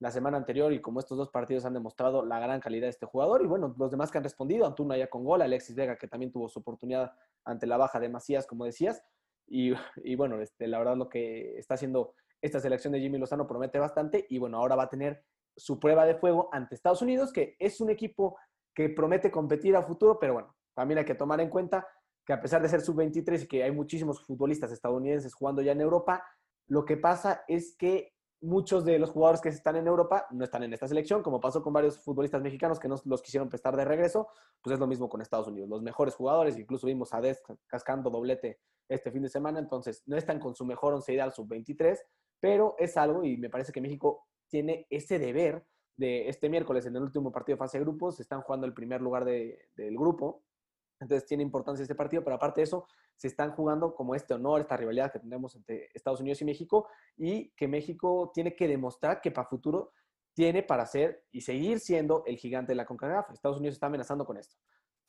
la 0.00 0.10
semana 0.10 0.36
anterior 0.36 0.72
y 0.72 0.80
como 0.80 1.00
estos 1.00 1.16
dos 1.16 1.30
partidos 1.30 1.64
han 1.64 1.74
demostrado 1.74 2.24
la 2.24 2.40
gran 2.40 2.60
calidad 2.60 2.86
de 2.86 2.90
este 2.90 3.06
jugador. 3.06 3.42
Y 3.42 3.46
bueno, 3.46 3.74
los 3.78 3.90
demás 3.90 4.10
que 4.10 4.18
han 4.18 4.24
respondido, 4.24 4.66
Antuna 4.66 4.96
ya 4.96 5.08
con 5.08 5.24
gol, 5.24 5.42
Alexis 5.42 5.76
Vega, 5.76 5.96
que 5.96 6.08
también 6.08 6.32
tuvo 6.32 6.48
su 6.48 6.60
oportunidad 6.60 7.12
ante 7.44 7.66
la 7.66 7.76
baja 7.76 8.00
de 8.00 8.08
Macías, 8.08 8.46
como 8.46 8.64
decías. 8.64 9.02
Y, 9.46 9.74
bueno, 10.16 10.40
este, 10.40 10.66
la 10.66 10.78
verdad 10.78 10.96
lo 10.96 11.08
que 11.08 11.58
está 11.58 11.74
haciendo 11.74 12.14
esta 12.40 12.60
selección 12.60 12.92
de 12.92 13.00
Jimmy 13.00 13.18
Lozano 13.18 13.46
promete 13.46 13.78
bastante. 13.78 14.26
Y 14.28 14.38
bueno, 14.38 14.58
ahora 14.58 14.76
va 14.76 14.84
a 14.84 14.90
tener 14.90 15.22
su 15.56 15.78
prueba 15.78 16.04
de 16.04 16.16
fuego 16.16 16.48
ante 16.52 16.74
Estados 16.74 17.02
Unidos, 17.02 17.32
que 17.32 17.56
es 17.58 17.80
un 17.80 17.90
equipo 17.90 18.36
que 18.74 18.88
promete 18.88 19.30
competir 19.30 19.76
a 19.76 19.82
futuro, 19.82 20.18
pero 20.18 20.34
bueno, 20.34 20.54
también 20.74 20.98
hay 20.98 21.04
que 21.04 21.14
tomar 21.14 21.40
en 21.40 21.48
cuenta 21.48 21.86
que 22.24 22.32
a 22.32 22.40
pesar 22.40 22.62
de 22.62 22.68
ser 22.68 22.80
sub-23 22.80 23.44
y 23.44 23.46
que 23.46 23.62
hay 23.62 23.70
muchísimos 23.70 24.24
futbolistas 24.24 24.72
estadounidenses 24.72 25.34
jugando 25.34 25.62
ya 25.62 25.72
en 25.72 25.80
Europa, 25.80 26.24
lo 26.66 26.84
que 26.84 26.96
pasa 26.96 27.44
es 27.46 27.76
que 27.76 28.14
muchos 28.40 28.84
de 28.84 28.98
los 28.98 29.10
jugadores 29.10 29.40
que 29.40 29.48
están 29.48 29.76
en 29.76 29.86
Europa 29.86 30.26
no 30.30 30.44
están 30.44 30.62
en 30.62 30.72
esta 30.72 30.86
selección, 30.86 31.22
como 31.22 31.40
pasó 31.40 31.62
con 31.62 31.72
varios 31.72 31.98
futbolistas 31.98 32.42
mexicanos 32.42 32.78
que 32.78 32.88
no 32.88 32.96
los 33.04 33.22
quisieron 33.22 33.48
prestar 33.48 33.76
de 33.76 33.84
regreso, 33.84 34.28
pues 34.60 34.74
es 34.74 34.80
lo 34.80 34.86
mismo 34.86 35.08
con 35.08 35.20
Estados 35.20 35.48
Unidos. 35.48 35.68
Los 35.68 35.82
mejores 35.82 36.14
jugadores, 36.14 36.58
incluso 36.58 36.86
vimos 36.86 37.12
a 37.14 37.20
Des 37.20 37.42
cascando 37.66 38.10
doblete 38.10 38.60
este 38.88 39.10
fin 39.10 39.22
de 39.22 39.28
semana, 39.28 39.58
entonces 39.58 40.02
no 40.06 40.16
están 40.16 40.38
con 40.38 40.54
su 40.54 40.64
mejor 40.64 40.94
once 40.94 41.12
ideal 41.12 41.32
sub-23, 41.32 41.98
pero 42.38 42.74
es 42.78 42.96
algo 42.96 43.24
y 43.24 43.38
me 43.38 43.48
parece 43.48 43.72
que 43.72 43.80
México 43.80 44.26
tiene 44.48 44.86
ese 44.90 45.18
deber 45.18 45.66
de 45.96 46.28
este 46.28 46.48
miércoles 46.48 46.86
en 46.86 46.96
el 46.96 47.02
último 47.02 47.30
partido 47.32 47.56
de 47.56 47.58
fase 47.58 47.78
de 47.78 47.84
grupos, 47.84 48.20
están 48.20 48.42
jugando 48.42 48.66
el 48.66 48.74
primer 48.74 49.00
lugar 49.00 49.24
del 49.24 49.96
grupo, 49.96 50.42
entonces 51.00 51.26
tiene 51.26 51.42
importancia 51.42 51.82
este 51.82 51.94
partido, 51.94 52.22
pero 52.22 52.36
aparte 52.36 52.60
de 52.60 52.64
eso, 52.64 52.86
se 53.16 53.28
están 53.28 53.52
jugando 53.52 53.94
como 53.94 54.14
este 54.14 54.34
honor, 54.34 54.60
esta 54.60 54.76
rivalidad 54.76 55.12
que 55.12 55.18
tenemos 55.18 55.54
entre 55.54 55.88
Estados 55.94 56.20
Unidos 56.20 56.40
y 56.42 56.44
México, 56.44 56.88
y 57.16 57.50
que 57.50 57.68
México 57.68 58.30
tiene 58.34 58.56
que 58.56 58.66
demostrar 58.66 59.20
que 59.20 59.30
para 59.30 59.46
futuro 59.46 59.92
tiene 60.34 60.62
para 60.62 60.84
ser 60.86 61.24
y 61.30 61.42
seguir 61.42 61.78
siendo 61.78 62.24
el 62.26 62.36
gigante 62.36 62.72
de 62.72 62.76
la 62.76 62.86
CONCACAF. 62.86 63.30
Estados 63.30 63.58
Unidos 63.58 63.74
está 63.74 63.86
amenazando 63.86 64.24
con 64.24 64.36
esto. 64.36 64.56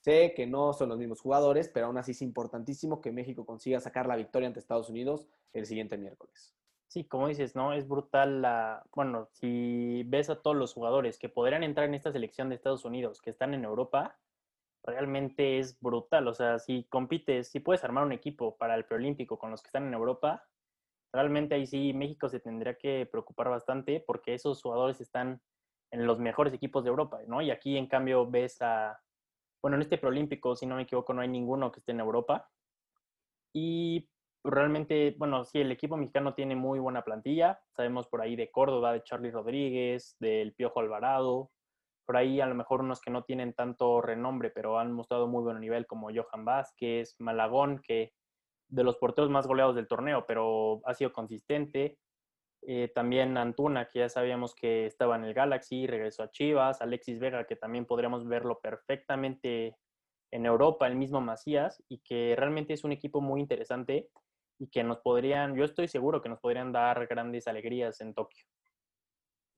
Sé 0.02 0.34
que 0.36 0.46
no 0.46 0.72
son 0.74 0.90
los 0.90 1.00
mismos 1.00 1.20
jugadores, 1.20 1.68
pero 1.68 1.88
aún 1.88 1.98
así 1.98 2.12
es 2.12 2.22
importantísimo 2.22 3.02
que 3.02 3.12
México 3.12 3.44
consiga 3.44 3.80
sacar 3.80 4.06
la 4.06 4.16
victoria 4.16 4.48
ante 4.48 4.60
Estados 4.60 4.90
Unidos 4.90 5.28
el 5.52 5.66
siguiente 5.66 5.98
miércoles. 5.98 6.56
Sí, 6.88 7.04
como 7.06 7.28
dices, 7.28 7.56
¿no? 7.56 7.74
Es 7.74 7.88
brutal 7.88 8.42
la... 8.42 8.86
Bueno, 8.94 9.28
si 9.32 10.04
ves 10.06 10.30
a 10.30 10.42
todos 10.42 10.56
los 10.56 10.74
jugadores 10.74 11.20
que 11.20 11.30
podrían 11.30 11.64
entrar 11.64 11.88
en 11.88 11.96
esta 11.96 12.12
selección 12.12 12.50
de 12.50 12.56
Estados 12.56 12.86
Unidos, 12.86 13.22
que 13.22 13.32
están 13.32 13.54
en 13.54 13.66
Europa, 13.66 14.18
realmente 14.84 15.60
es 15.60 15.80
brutal. 15.82 16.28
O 16.28 16.34
sea, 16.34 16.60
si 16.60 16.86
compites, 16.86 17.50
si 17.50 17.60
puedes 17.60 17.84
armar 17.84 18.06
un 18.06 18.14
equipo 18.14 18.56
para 18.58 18.76
el 18.76 18.86
preolímpico 18.86 19.38
con 19.38 19.52
los 19.52 19.62
que 19.62 19.68
están 19.68 19.88
en 19.88 19.94
Europa, 19.94 20.48
realmente 21.12 21.56
ahí 21.56 21.66
sí 21.66 21.94
México 21.94 22.30
se 22.30 22.40
tendría 22.40 22.78
que 22.78 23.08
preocupar 23.12 23.50
bastante 23.50 24.00
porque 24.00 24.34
esos 24.34 24.62
jugadores 24.62 25.02
están 25.02 25.42
en 25.92 26.06
los 26.06 26.20
mejores 26.20 26.54
equipos 26.54 26.84
de 26.84 26.90
Europa, 26.90 27.20
¿no? 27.28 27.42
Y 27.42 27.52
aquí, 27.52 27.78
en 27.78 27.88
cambio, 27.88 28.30
ves 28.30 28.62
a... 28.62 29.02
Bueno, 29.62 29.76
en 29.76 29.82
este 29.82 29.98
preolímpico, 29.98 30.56
si 30.56 30.66
no 30.66 30.76
me 30.76 30.84
equivoco, 30.84 31.14
no 31.14 31.22
hay 31.22 31.30
ninguno 31.30 31.72
que 31.72 31.80
esté 31.80 31.92
en 31.92 32.00
Europa. 32.00 32.52
Y 33.54 34.10
realmente, 34.46 35.16
bueno, 35.18 35.44
sí, 35.44 35.60
el 35.60 35.72
equipo 35.72 35.98
mexicano 35.98 36.34
tiene 36.34 36.56
muy 36.56 36.80
buena 36.80 37.04
plantilla. 37.04 37.60
Sabemos 37.72 38.08
por 38.08 38.22
ahí 38.22 38.36
de 38.36 38.52
Córdoba, 38.52 38.94
de 38.94 39.04
Charlie 39.04 39.32
Rodríguez, 39.32 40.16
del 40.20 40.54
Piojo 40.54 40.80
Alvarado. 40.80 41.52
Por 42.06 42.18
ahí 42.18 42.40
a 42.40 42.46
lo 42.46 42.54
mejor 42.54 42.82
unos 42.82 43.02
que 43.02 43.10
no 43.10 43.24
tienen 43.24 43.54
tanto 43.54 44.02
renombre, 44.02 44.52
pero 44.52 44.78
han 44.78 44.92
mostrado 44.92 45.28
muy 45.28 45.44
buen 45.44 45.60
nivel, 45.60 45.88
como 45.88 46.10
Johan 46.14 46.46
Vázquez, 46.46 47.16
Malagón, 47.20 47.82
que 47.82 48.14
de 48.68 48.84
los 48.84 48.98
porteros 48.98 49.30
más 49.30 49.48
goleados 49.48 49.76
del 49.76 49.88
torneo, 49.88 50.26
pero 50.28 50.82
ha 50.86 50.94
sido 50.94 51.12
consistente. 51.12 51.98
Eh, 52.62 52.92
también 52.94 53.38
Antuna, 53.38 53.88
que 53.88 54.00
ya 54.00 54.10
sabíamos 54.10 54.54
que 54.54 54.86
estaba 54.86 55.16
en 55.16 55.24
el 55.26 55.34
Galaxy, 55.34 55.88
regresó 55.88 56.24
a 56.24 56.32
Chivas. 56.32 56.82
Alexis 56.82 57.20
Vega, 57.20 57.46
que 57.46 57.56
también 57.56 57.86
podríamos 57.86 58.28
verlo 58.28 58.60
perfectamente 58.60 59.76
en 60.32 60.46
Europa, 60.46 60.88
el 60.88 60.96
mismo 60.96 61.22
Macías, 61.22 61.84
y 61.88 62.00
que 62.00 62.36
realmente 62.38 62.74
es 62.74 62.84
un 62.84 62.92
equipo 62.92 63.22
muy 63.22 63.40
interesante 63.40 64.10
y 64.58 64.68
que 64.68 64.84
nos 64.84 65.00
podrían, 65.00 65.56
yo 65.56 65.66
estoy 65.66 65.88
seguro 65.88 66.22
que 66.22 66.30
nos 66.30 66.40
podrían 66.40 66.72
dar 66.72 67.06
grandes 67.08 67.48
alegrías 67.48 68.00
en 68.02 68.14
Tokio. 68.14 68.46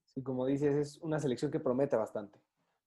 Sí, 0.05 0.23
como 0.23 0.45
dices, 0.45 0.75
es 0.75 0.97
una 1.01 1.19
selección 1.19 1.51
que 1.51 1.59
promete 1.59 1.95
bastante, 1.95 2.39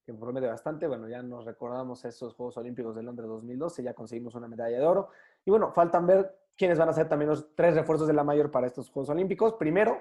que 0.05 0.12
promete 0.14 0.47
bastante. 0.47 0.87
Bueno, 0.87 1.09
ya 1.09 1.23
nos 1.23 1.45
recordamos 1.45 2.05
esos 2.05 2.35
Juegos 2.35 2.57
Olímpicos 2.57 2.97
de 2.97 3.02
Londres 3.02 3.29
2012, 3.29 3.83
ya 3.83 3.95
conseguimos 3.95 4.35
una 4.35 4.49
medalla 4.49 4.79
de 4.79 4.85
oro. 4.85 5.11
Y 5.45 5.50
bueno, 5.50 5.73
faltan 5.73 6.07
ver 6.07 6.37
quiénes 6.57 6.79
van 6.79 6.88
a 6.88 6.93
ser 6.93 7.09
también 7.09 7.31
los 7.31 7.55
tres 7.55 7.75
refuerzos 7.75 8.09
de 8.09 8.14
la 8.14 8.25
mayor 8.25 8.50
para 8.50 8.67
estos 8.67 8.90
Juegos 8.90 9.11
Olímpicos. 9.11 9.55
Primero, 9.55 9.99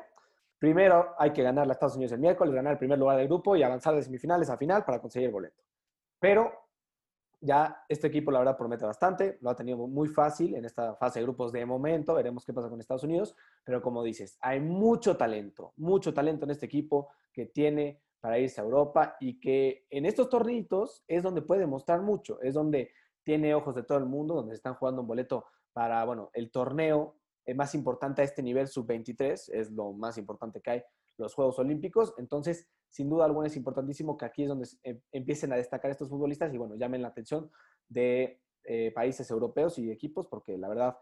primero 0.57 1.13
hay 1.17 1.31
que 1.31 1.43
ganar 1.43 1.69
a 1.69 1.71
Estados 1.71 1.95
Unidos 1.95 2.13
el 2.13 2.19
miércoles, 2.19 2.53
ganar 2.53 2.73
el 2.73 2.79
primer 2.79 2.97
lugar 2.97 3.17
del 3.17 3.27
grupo 3.27 3.55
y 3.55 3.63
avanzar 3.63 3.95
de 3.95 4.01
semifinales 4.01 4.49
a 4.49 4.57
final 4.57 4.83
para 4.83 4.99
conseguir 4.99 5.27
el 5.27 5.33
boleto. 5.33 5.63
Pero 6.19 6.68
ya 7.41 7.83
este 7.87 8.07
equipo 8.07 8.31
la 8.31 8.39
verdad 8.39 8.57
promete 8.57 8.85
bastante, 8.85 9.37
lo 9.41 9.49
ha 9.49 9.55
tenido 9.55 9.77
muy 9.87 10.07
fácil 10.07 10.55
en 10.55 10.65
esta 10.65 10.95
fase 10.95 11.19
de 11.19 11.25
grupos 11.25 11.51
de 11.51 11.65
momento, 11.65 12.13
veremos 12.13 12.45
qué 12.45 12.53
pasa 12.53 12.69
con 12.69 12.79
Estados 12.79 13.03
Unidos, 13.03 13.35
pero 13.63 13.81
como 13.81 14.03
dices, 14.03 14.37
hay 14.41 14.59
mucho 14.59 15.15
talento, 15.15 15.73
mucho 15.77 16.13
talento 16.13 16.45
en 16.45 16.51
este 16.51 16.65
equipo 16.65 17.09
que 17.31 17.45
tiene 17.45 18.01
para 18.19 18.39
irse 18.39 18.59
a 18.59 18.63
Europa 18.63 19.15
y 19.19 19.39
que 19.39 19.85
en 19.89 20.05
estos 20.05 20.29
tornitos 20.29 21.03
es 21.07 21.23
donde 21.23 21.41
puede 21.41 21.65
mostrar 21.65 22.01
mucho, 22.01 22.41
es 22.41 22.53
donde 22.53 22.91
tiene 23.23 23.55
ojos 23.55 23.75
de 23.75 23.83
todo 23.83 23.97
el 23.97 24.05
mundo, 24.05 24.35
donde 24.35 24.55
están 24.55 24.75
jugando 24.75 25.01
un 25.01 25.07
boleto 25.07 25.45
para, 25.71 26.03
bueno, 26.03 26.29
el 26.33 26.51
torneo 26.51 27.15
más 27.55 27.73
importante 27.75 28.21
a 28.21 28.25
este 28.25 28.43
nivel 28.43 28.67
sub-23, 28.67 29.49
es 29.53 29.71
lo 29.71 29.93
más 29.93 30.17
importante 30.17 30.61
que 30.61 30.71
hay, 30.71 30.83
los 31.19 31.33
Juegos 31.33 31.59
Olímpicos, 31.59 32.13
entonces 32.17 32.67
sin 32.89 33.09
duda 33.09 33.25
alguna 33.25 33.47
es 33.47 33.55
importantísimo 33.55 34.17
que 34.17 34.25
aquí 34.25 34.43
es 34.43 34.49
donde 34.49 34.67
em, 34.83 34.99
empiecen 35.11 35.53
a 35.53 35.55
destacar 35.55 35.91
estos 35.91 36.09
futbolistas 36.09 36.53
y 36.53 36.57
bueno, 36.57 36.75
llamen 36.75 37.01
la 37.01 37.09
atención 37.09 37.51
de 37.87 38.41
eh, 38.63 38.91
países 38.91 39.29
europeos 39.31 39.77
y 39.77 39.91
equipos, 39.91 40.27
porque 40.27 40.57
la 40.57 40.67
verdad 40.67 40.97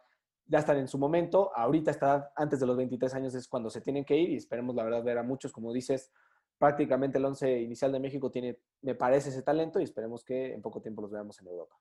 ya 0.45 0.59
están 0.59 0.77
en 0.77 0.88
su 0.88 0.97
momento. 0.97 1.51
Ahorita 1.55 1.91
está 1.91 2.31
antes 2.36 2.59
de 2.59 2.65
los 2.65 2.77
23 2.77 3.13
años 3.13 3.36
es 3.36 3.47
cuando 3.47 3.69
se 3.69 3.81
tienen 3.81 4.05
que 4.05 4.17
ir 4.17 4.29
y 4.29 4.36
esperemos 4.36 4.75
la 4.75 4.83
verdad 4.83 5.03
ver 5.03 5.17
a 5.17 5.24
muchos, 5.24 5.51
como 5.51 5.74
dices, 5.74 6.12
prácticamente 6.57 7.17
el 7.17 7.25
11 7.25 7.62
inicial 7.62 7.91
de 7.91 8.00
México 8.00 8.31
tiene, 8.31 8.59
me 8.81 8.95
parece, 8.95 9.29
ese 9.29 9.43
talento 9.43 9.79
y 9.79 9.83
esperemos 9.83 10.24
que 10.24 10.53
en 10.53 10.62
poco 10.62 10.81
tiempo 10.81 11.01
los 11.01 11.12
veamos 11.12 11.39
en 11.41 11.47
Europa. 11.47 11.75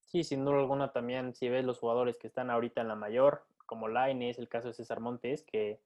Sí, 0.00 0.24
sin 0.24 0.44
duda 0.44 0.58
alguna 0.58 0.92
también 0.92 1.34
si 1.34 1.48
ves 1.48 1.64
los 1.64 1.78
jugadores 1.78 2.18
que 2.18 2.26
están 2.26 2.50
ahorita 2.50 2.82
en 2.82 2.88
la 2.88 2.96
mayor, 2.96 3.46
como 3.64 3.88
es 3.88 4.38
el 4.38 4.48
caso 4.48 4.68
de 4.68 4.74
César 4.74 5.00
Montes, 5.00 5.42
que 5.42 5.80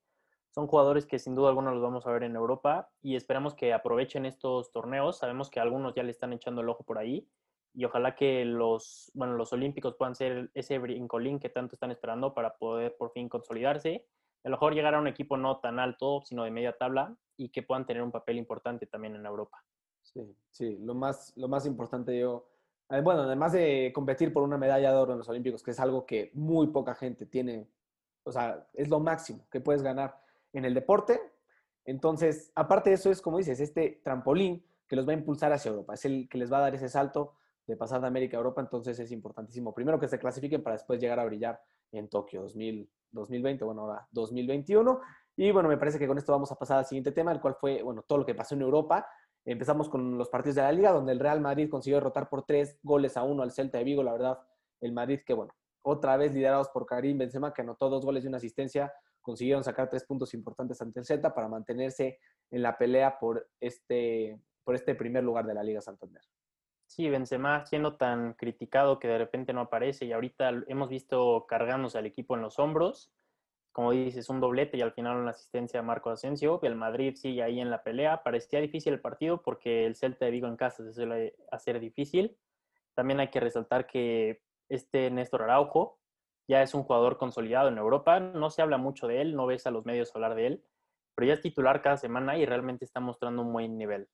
son 0.55 0.67
jugadores 0.67 1.07
que 1.07 1.19
sin 1.19 1.35
duda 1.35 1.51
alguna 1.51 1.71
los 1.71 1.83
vamos 1.83 2.07
a 2.07 2.13
ver 2.13 2.23
en 2.23 2.37
Europa 2.37 2.89
y 3.03 3.17
esperamos 3.17 3.55
que 3.55 3.73
aprovechen 3.73 4.27
estos 4.27 4.73
torneos. 4.73 5.19
Sabemos 5.19 5.51
que 5.51 5.61
algunos 5.61 5.95
ya 5.95 6.03
le 6.03 6.11
están 6.11 6.33
echando 6.33 6.63
el 6.63 6.69
ojo 6.69 6.85
por 6.85 6.99
ahí 6.99 7.29
y 7.75 7.85
ojalá 7.85 8.15
que 8.15 8.45
los, 8.47 9.11
bueno, 9.13 9.35
los 9.35 9.53
olímpicos 9.53 9.97
puedan 9.97 10.15
ser 10.15 10.51
ese 10.55 10.79
brincolín 10.79 11.39
que 11.39 11.51
tanto 11.51 11.75
están 11.75 11.91
esperando 11.91 12.33
para 12.33 12.57
poder 12.57 12.97
por 12.97 13.13
fin 13.13 13.29
consolidarse. 13.29 14.07
A 14.45 14.49
lo 14.49 14.57
mejor 14.57 14.75
llegar 14.75 14.95
a 14.95 15.01
un 15.01 15.09
equipo 15.09 15.37
no 15.37 15.59
tan 15.59 15.79
alto, 15.79 16.23
sino 16.25 16.45
de 16.45 16.51
media 16.51 16.77
tabla 16.79 17.15
y 17.37 17.51
que 17.51 17.63
puedan 17.63 17.85
tener 17.85 18.03
un 18.03 18.13
papel 18.13 18.39
importante 18.39 18.87
también 18.87 19.15
en 19.15 19.27
Europa. 19.27 19.63
Sí, 20.03 20.35
sí, 20.51 20.79
lo 20.79 20.95
más, 20.95 21.37
lo 21.37 21.49
más 21.49 21.67
importante 21.67 22.19
yo, 22.19 22.49
eh, 22.89 23.01
bueno, 23.03 23.23
además 23.23 23.53
de 23.53 23.93
competir 23.95 24.33
por 24.33 24.43
una 24.43 24.57
medalla 24.57 24.91
de 24.91 24.97
oro 24.97 25.13
en 25.13 25.19
los 25.19 25.29
Olímpicos, 25.29 25.63
que 25.63 25.73
es 25.73 25.81
algo 25.81 26.07
que 26.07 26.31
muy 26.35 26.69
poca 26.69 26.95
gente 26.95 27.27
tiene, 27.27 27.69
o 28.25 28.33
sea, 28.33 28.67
es 28.73 28.89
lo 28.89 29.01
máximo 29.01 29.47
que 29.51 29.61
puedes 29.61 29.83
ganar 29.83 30.19
en 30.57 30.65
el 30.65 30.75
deporte. 30.75 31.21
Entonces, 31.85 32.51
aparte 32.55 32.91
de 32.91 32.97
eso, 32.97 33.11
es 33.11 33.21
como 33.21 33.39
dices, 33.39 33.61
este 33.61 34.01
trampolín 34.03 34.65
que 34.89 34.97
los 34.97 35.07
va 35.07 35.13
a 35.13 35.17
impulsar 35.17 35.53
hacia 35.53 35.71
Europa, 35.71 35.95
es 35.95 36.05
el 36.05 36.29
que 36.29 36.39
les 36.39 36.53
va 36.53 36.59
a 36.59 36.63
dar 36.63 36.75
ese 36.75 36.89
salto 36.89 37.35
de 37.67 37.77
pasar 37.77 38.01
de 38.01 38.07
América 38.07 38.37
a 38.37 38.39
Europa, 38.39 38.61
entonces 38.61 38.99
es 38.99 39.11
importantísimo. 39.11 39.75
Primero 39.75 39.99
que 39.99 40.09
se 40.09 40.19
clasifiquen 40.19 40.63
para 40.63 40.77
después 40.77 41.01
llegar 41.01 41.19
a 41.19 41.25
brillar 41.25 41.61
en 41.93 42.09
Tokio 42.09 42.43
2020, 42.43 43.65
bueno, 43.65 43.83
ahora 43.83 44.07
2021. 44.13 45.01
Y 45.37 45.51
bueno, 45.51 45.69
me 45.69 45.77
parece 45.77 45.99
que 45.99 46.07
con 46.07 46.17
esto 46.17 46.33
vamos 46.33 46.51
a 46.53 46.57
pasar 46.57 46.79
al 46.79 46.87
siguiente 46.87 47.13
tema, 47.13 47.33
el 47.33 47.41
cual 47.41 47.57
fue, 47.61 47.83
bueno, 47.83 48.03
todo 48.03 48.21
lo 48.21 48.27
que 48.27 48.35
pasó 48.35 48.55
en 48.55 48.63
Europa. 48.63 49.07
Empezamos 49.45 49.89
con 49.89 50.17
los 50.17 50.29
partidos 50.29 50.57
de 50.57 50.63
la 50.63 50.73
liga, 50.73 50.93
donde 50.93 51.13
el 51.13 51.21
Real 51.21 51.41
Madrid 51.41 51.69
consiguió 51.69 51.99
derrotar 51.99 52.29
por 52.29 52.45
tres 52.45 52.79
goles 52.83 53.17
a 53.17 53.23
uno 53.23 53.43
al 53.43 53.53
Celta 53.53 53.79
de 53.79 53.85
Vigo. 53.85 54.03
La 54.03 54.13
verdad, 54.13 54.39
el 54.81 54.93
Madrid 54.93 55.21
que, 55.27 55.35
bueno, 55.35 55.53
otra 55.83 56.17
vez 56.17 56.33
liderados 56.33 56.69
por 56.71 56.87
Karim 56.87 57.19
Benzema, 57.19 57.53
que 57.53 57.63
anotó 57.63 57.89
dos 57.89 58.05
goles 58.05 58.25
y 58.25 58.29
una 58.29 58.39
asistencia, 58.39 58.93
consiguieron 59.27 59.65
sacar 59.65 59.91
tres 59.91 60.05
puntos 60.05 60.35
importantes 60.35 60.81
ante 60.81 61.01
el 61.01 61.05
Z 61.05 61.35
para 61.35 61.49
mantenerse 61.49 62.21
en 62.53 62.63
la 62.63 62.79
pelea 62.79 63.19
por 63.19 63.51
este, 63.59 64.41
por 64.63 64.77
este 64.77 64.95
primer 64.95 65.25
lugar 65.25 65.47
de 65.47 65.55
la 65.55 65.65
Liga 65.65 65.81
Santander. 65.81 66.23
Sí, 66.87 67.11
Benzema 67.11 67.67
siendo 67.67 67.97
tan 67.97 68.35
criticado 68.35 69.01
que 69.01 69.09
de 69.09 69.19
repente 69.19 69.53
no 69.53 69.63
aparece 69.63 70.05
y 70.05 70.13
ahorita 70.13 70.63
hemos 70.69 70.89
visto 70.89 71.45
cargándose 71.49 71.99
al 71.99 72.07
equipo 72.07 72.37
en 72.37 72.43
los 72.43 72.61
hombros. 72.61 73.13
Como 73.73 73.91
dices, 73.91 74.31
un 74.31 74.41
doblete 74.41 74.77
y 74.77 74.83
al 74.83 74.93
final 74.93 75.17
una 75.17 75.33
asistencia 75.33 75.81
a 75.81 75.83
Marco 75.83 76.11
Asensio. 76.11 76.61
El 76.63 76.77
Madrid 76.77 77.17
sigue 77.17 77.43
ahí 77.43 77.59
en 77.59 77.69
la 77.69 77.83
pelea. 77.83 78.23
Parecía 78.23 78.61
difícil 78.61 78.93
el 78.93 79.01
partido 79.01 79.43
porque 79.43 79.87
el 79.87 79.97
Celta 79.97 80.25
de 80.25 80.31
Vigo 80.31 80.47
en 80.47 80.57
casa 80.57 80.85
se 80.85 80.93
suele 80.93 81.35
hacer 81.51 81.81
difícil. 81.81 82.39
También 82.95 83.19
hay 83.19 83.29
que 83.29 83.41
resaltar 83.41 83.89
que 83.89 84.41
este 84.69 85.11
Néstor 85.11 85.43
Araujo 85.43 85.99
ya 86.49 86.63
es 86.63 86.75
un 86.75 86.83
jugador 86.83 87.19
consolidado 87.19 87.69
en 87.69 87.79
Europa, 87.79 88.21
no 88.21 88.51
se 88.51 88.63
habla 88.63 88.79
mucho 88.79 89.07
de 89.07 89.21
él, 89.21 89.35
no 89.35 89.47
ves 89.47 89.67
a 89.67 89.71
los 89.71 89.85
medios 89.85 90.15
hablar 90.15 90.35
de 90.35 90.47
él, 90.47 90.65
pero 91.15 91.29
ya 91.29 91.35
es 91.35 91.41
titular 91.41 91.83
cada 91.83 91.97
semana 91.97 92.39
y 92.39 92.47
realmente 92.47 92.85
está 92.85 93.01
mostrando 93.01 93.43
un 93.43 93.53
buen 93.53 93.77
nivel. 93.79 94.09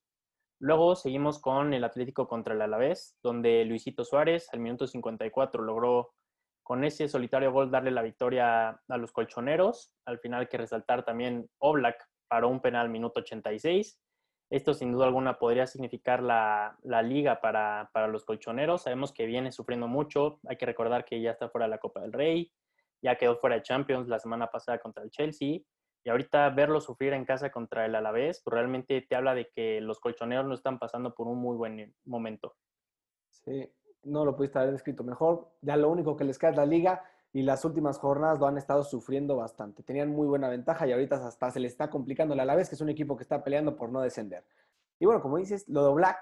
Luego 0.60 0.94
seguimos 0.94 1.40
con 1.40 1.74
el 1.74 1.82
Atlético 1.82 2.28
contra 2.28 2.54
el 2.54 2.62
Alavés, 2.62 3.18
donde 3.22 3.64
Luisito 3.64 4.04
Suárez 4.04 4.48
al 4.52 4.60
minuto 4.60 4.86
54 4.86 5.62
logró 5.62 6.14
con 6.62 6.84
ese 6.84 7.08
solitario 7.08 7.50
gol 7.50 7.72
darle 7.72 7.90
la 7.90 8.02
victoria 8.02 8.80
a 8.88 8.96
los 8.96 9.10
colchoneros. 9.10 9.92
Al 10.06 10.20
final 10.20 10.48
que 10.48 10.58
resaltar 10.58 11.04
también 11.04 11.50
Oblak 11.58 12.08
paró 12.28 12.48
un 12.48 12.60
penal 12.60 12.88
minuto 12.88 13.18
86 13.20 14.00
esto 14.52 14.74
sin 14.74 14.92
duda 14.92 15.06
alguna 15.06 15.38
podría 15.38 15.66
significar 15.66 16.22
la, 16.22 16.76
liga 17.02 17.40
para, 17.40 17.88
los 18.08 18.22
colchoneros. 18.26 18.82
Sabemos 18.82 19.10
que 19.10 19.24
viene 19.24 19.50
sufriendo 19.50 19.88
mucho. 19.88 20.40
Hay 20.46 20.58
que 20.58 20.66
recordar 20.66 21.06
que 21.06 21.22
ya 21.22 21.30
está 21.30 21.48
fuera 21.48 21.64
de 21.64 21.70
la 21.70 21.78
Copa 21.78 22.02
del 22.02 22.12
Rey, 22.12 22.52
ya 23.00 23.16
quedó 23.16 23.36
fuera 23.36 23.56
de 23.56 23.62
Champions 23.62 24.08
la 24.08 24.18
semana 24.18 24.48
pasada 24.48 24.78
contra 24.78 25.04
el 25.04 25.10
Chelsea. 25.10 25.60
Y 26.04 26.10
ahorita 26.10 26.50
verlo 26.50 26.82
sufrir 26.82 27.14
en 27.14 27.24
casa 27.24 27.50
contra 27.50 27.86
el 27.86 27.94
Alavés, 27.94 28.42
pues 28.44 28.52
realmente 28.52 29.00
te 29.00 29.16
habla 29.16 29.34
de 29.34 29.48
que 29.54 29.80
los 29.80 30.00
colchoneros 30.00 30.44
no 30.44 30.54
están 30.54 30.78
pasando 30.78 31.14
por 31.14 31.28
un 31.28 31.38
muy 31.38 31.56
buen 31.56 31.94
momento. 32.04 32.54
Sí, 33.30 33.72
no 34.02 34.26
lo 34.26 34.36
pudiste 34.36 34.58
haber 34.58 34.74
escrito 34.74 35.02
mejor. 35.02 35.48
Ya 35.62 35.78
lo 35.78 35.88
único 35.88 36.14
que 36.14 36.24
les 36.24 36.38
queda 36.38 36.50
es 36.50 36.56
la 36.58 36.66
liga 36.66 37.02
y 37.32 37.42
las 37.42 37.64
últimas 37.64 37.98
jornadas 37.98 38.38
lo 38.38 38.46
han 38.46 38.58
estado 38.58 38.84
sufriendo 38.84 39.36
bastante. 39.36 39.82
Tenían 39.82 40.10
muy 40.10 40.26
buena 40.26 40.48
ventaja 40.48 40.86
y 40.86 40.92
ahorita 40.92 41.26
hasta 41.26 41.50
se 41.50 41.60
le 41.60 41.68
está 41.68 41.88
complicando 41.88 42.34
la 42.34 42.54
vez 42.54 42.68
que 42.68 42.74
es 42.74 42.80
un 42.80 42.90
equipo 42.90 43.16
que 43.16 43.22
está 43.22 43.42
peleando 43.42 43.74
por 43.76 43.90
no 43.90 44.00
descender. 44.00 44.44
Y 44.98 45.06
bueno, 45.06 45.22
como 45.22 45.38
dices, 45.38 45.66
lo 45.68 45.86
de 45.86 45.94
Black, 45.94 46.18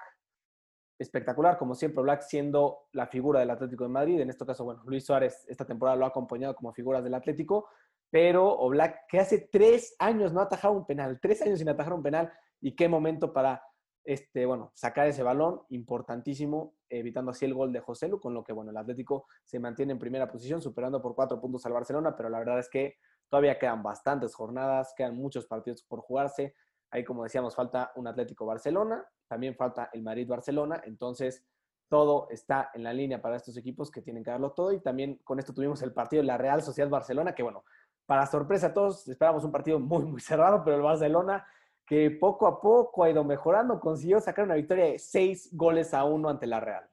espectacular, 0.99 1.59
como 1.59 1.75
siempre, 1.75 2.03
Black 2.03 2.23
siendo 2.23 2.87
la 2.93 3.07
figura 3.07 3.41
del 3.41 3.51
Atlético 3.51 3.85
de 3.85 3.91
Madrid. 3.91 4.21
En 4.21 4.31
este 4.31 4.47
caso, 4.47 4.65
bueno, 4.65 4.83
Luis 4.87 5.05
Suárez 5.05 5.45
esta 5.49 5.65
temporada 5.65 5.97
lo 5.97 6.05
ha 6.05 6.09
acompañado 6.09 6.55
como 6.55 6.73
figuras 6.73 7.03
del 7.03 7.15
Atlético, 7.15 7.69
pero 8.09 8.69
Black 8.69 9.07
que 9.09 9.19
hace 9.19 9.49
tres 9.51 9.97
años 9.99 10.33
no 10.33 10.41
ha 10.41 10.45
atajado 10.45 10.75
un 10.75 10.87
penal, 10.87 11.19
tres 11.21 11.43
años 11.43 11.59
sin 11.59 11.69
atajar 11.69 11.93
un 11.93 12.03
penal, 12.03 12.33
y 12.61 12.77
qué 12.77 12.89
momento 12.89 13.33
para 13.33 13.63
este, 14.05 14.47
bueno, 14.47 14.73
sacar 14.75 15.07
ese 15.07 15.23
balón, 15.23 15.63
importantísimo, 15.69 16.75
evitando 16.89 17.31
así 17.31 17.45
el 17.45 17.55
gol 17.55 17.73
de 17.73 17.81
José 17.81 18.09
Lu, 18.09 18.21
con 18.21 18.35
lo 18.35 18.43
que, 18.43 18.53
bueno, 18.53 18.71
el 18.71 18.77
Atlético 18.77 19.27
se 19.45 19.59
mantiene 19.59 19.93
en 19.93 19.99
primera 19.99 20.31
posición, 20.31 20.61
superando 20.61 21.01
por 21.01 21.15
cuatro 21.15 21.41
puntos 21.41 21.65
al 21.67 21.73
Barcelona, 21.73 22.17
pero 22.17 22.29
la 22.29 22.39
verdad 22.39 22.59
es 22.59 22.69
que 22.69 22.97
todavía 23.29 23.59
quedan 23.59 23.83
bastantes 23.83 24.35
jornadas, 24.35 24.93
quedan 24.97 25.17
muchos 25.17 25.47
partidos 25.47 25.83
por 25.83 26.01
jugarse. 26.01 26.55
Ahí, 26.91 27.05
como 27.05 27.23
decíamos, 27.23 27.55
falta 27.55 27.93
un 27.95 28.07
Atlético 28.09 28.47
Barcelona, 28.47 29.07
también 29.29 29.55
falta 29.55 29.91
el 29.93 30.03
Madrid-Barcelona, 30.03 30.83
entonces 30.85 31.47
todo 31.89 32.29
está 32.31 32.71
en 32.75 32.85
la 32.85 32.93
línea 32.93 33.21
para 33.21 33.37
estos 33.37 33.57
equipos 33.57 33.91
que 33.91 34.01
tienen 34.01 34.23
que 34.23 34.31
darlo 34.31 34.53
todo 34.53 34.73
y 34.73 34.81
también 34.81 35.21
con 35.25 35.39
esto 35.39 35.53
tuvimos 35.53 35.83
el 35.83 35.93
partido 35.93 36.23
de 36.23 36.27
la 36.27 36.39
Real 36.39 36.63
Sociedad 36.63 36.89
Barcelona, 36.89 37.35
que 37.35 37.43
bueno, 37.43 37.65
para 38.07 38.27
sorpresa 38.27 38.69
a 38.69 38.75
todos, 38.75 39.07
esperábamos 39.09 39.45
un 39.45 39.53
partido 39.53 39.79
muy, 39.79 40.05
muy 40.05 40.21
cerrado, 40.21 40.65
pero 40.65 40.77
el 40.77 40.83
Barcelona 40.83 41.47
que 41.91 42.09
poco 42.13 42.47
a 42.47 42.61
poco 42.61 43.03
ha 43.03 43.11
ido 43.11 43.25
mejorando, 43.25 43.81
consiguió 43.81 44.21
sacar 44.21 44.45
una 44.45 44.55
victoria 44.55 44.85
de 44.85 45.01
seis 45.01 45.51
goles 45.53 45.93
a 45.93 46.05
uno 46.05 46.29
ante 46.29 46.47
la 46.47 46.61
Real. 46.61 46.89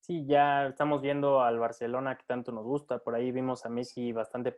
Sí, 0.00 0.26
ya 0.26 0.66
estamos 0.66 1.00
viendo 1.00 1.42
al 1.42 1.60
Barcelona 1.60 2.18
que 2.18 2.24
tanto 2.26 2.50
nos 2.50 2.64
gusta. 2.64 2.98
Por 2.98 3.14
ahí 3.14 3.30
vimos 3.30 3.64
a 3.64 3.68
Messi 3.68 4.10
bastante 4.10 4.52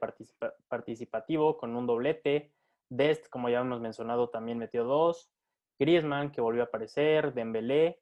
participativo 0.68 1.58
con 1.58 1.76
un 1.76 1.86
doblete. 1.86 2.50
Dest, 2.88 3.28
como 3.28 3.50
ya 3.50 3.60
hemos 3.60 3.82
mencionado, 3.82 4.30
también 4.30 4.56
metió 4.56 4.84
dos. 4.84 5.30
Griezmann, 5.78 6.32
que 6.32 6.40
volvió 6.40 6.62
a 6.62 6.66
aparecer. 6.66 7.34
Dembélé. 7.34 8.00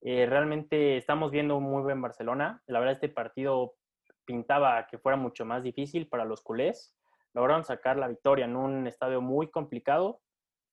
Eh, 0.00 0.26
realmente 0.26 0.96
estamos 0.96 1.30
viendo 1.30 1.56
un 1.56 1.70
muy 1.70 1.84
buen 1.84 2.02
Barcelona. 2.02 2.64
La 2.66 2.80
verdad, 2.80 2.94
este 2.94 3.10
partido 3.10 3.76
pintaba 4.24 4.88
que 4.88 4.98
fuera 4.98 5.16
mucho 5.16 5.44
más 5.44 5.62
difícil 5.62 6.08
para 6.08 6.24
los 6.24 6.42
culés. 6.42 6.96
Lograron 7.32 7.62
sacar 7.62 7.96
la 7.96 8.08
victoria 8.08 8.46
en 8.46 8.56
un 8.56 8.88
estadio 8.88 9.20
muy 9.20 9.52
complicado. 9.52 10.20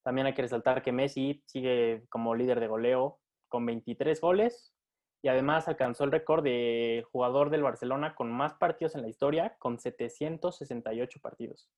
También 0.03 0.27
hay 0.27 0.33
que 0.33 0.41
resaltar 0.41 0.81
que 0.81 0.91
Messi 0.91 1.43
sigue 1.45 2.05
como 2.10 2.36
líder 2.36 2.60
de 2.60 2.67
goleo 2.67 3.19
con 3.48 3.65
23 3.65 4.19
goles 4.19 4.74
y 5.22 5.29
además 5.29 5.67
alcanzó 5.67 6.03
el 6.03 6.12
récord 6.12 6.43
de 6.43 7.05
jugador 7.12 7.50
del 7.50 7.63
Barcelona 7.63 8.13
con 8.13 8.31
más 8.31 8.53
partidos 8.55 8.95
en 8.95 9.01
la 9.01 9.07
historia, 9.07 9.55
con 9.57 9.79
768 9.79 11.19
partidos. 11.22 11.69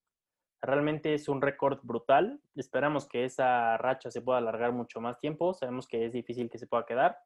Realmente 0.62 1.14
es 1.14 1.30
un 1.30 1.42
récord 1.42 1.80
brutal. 1.84 2.42
Esperamos 2.56 3.08
que 3.08 3.24
esa 3.24 3.78
racha 3.78 4.10
se 4.10 4.22
pueda 4.22 4.40
alargar 4.40 4.72
mucho 4.72 5.00
más 5.00 5.20
tiempo. 5.20 5.54
Sabemos 5.54 5.88
que 5.88 6.06
es 6.06 6.14
difícil 6.14 6.50
que 6.50 6.58
se 6.58 6.66
pueda 6.66 6.88
quedar, 6.88 7.20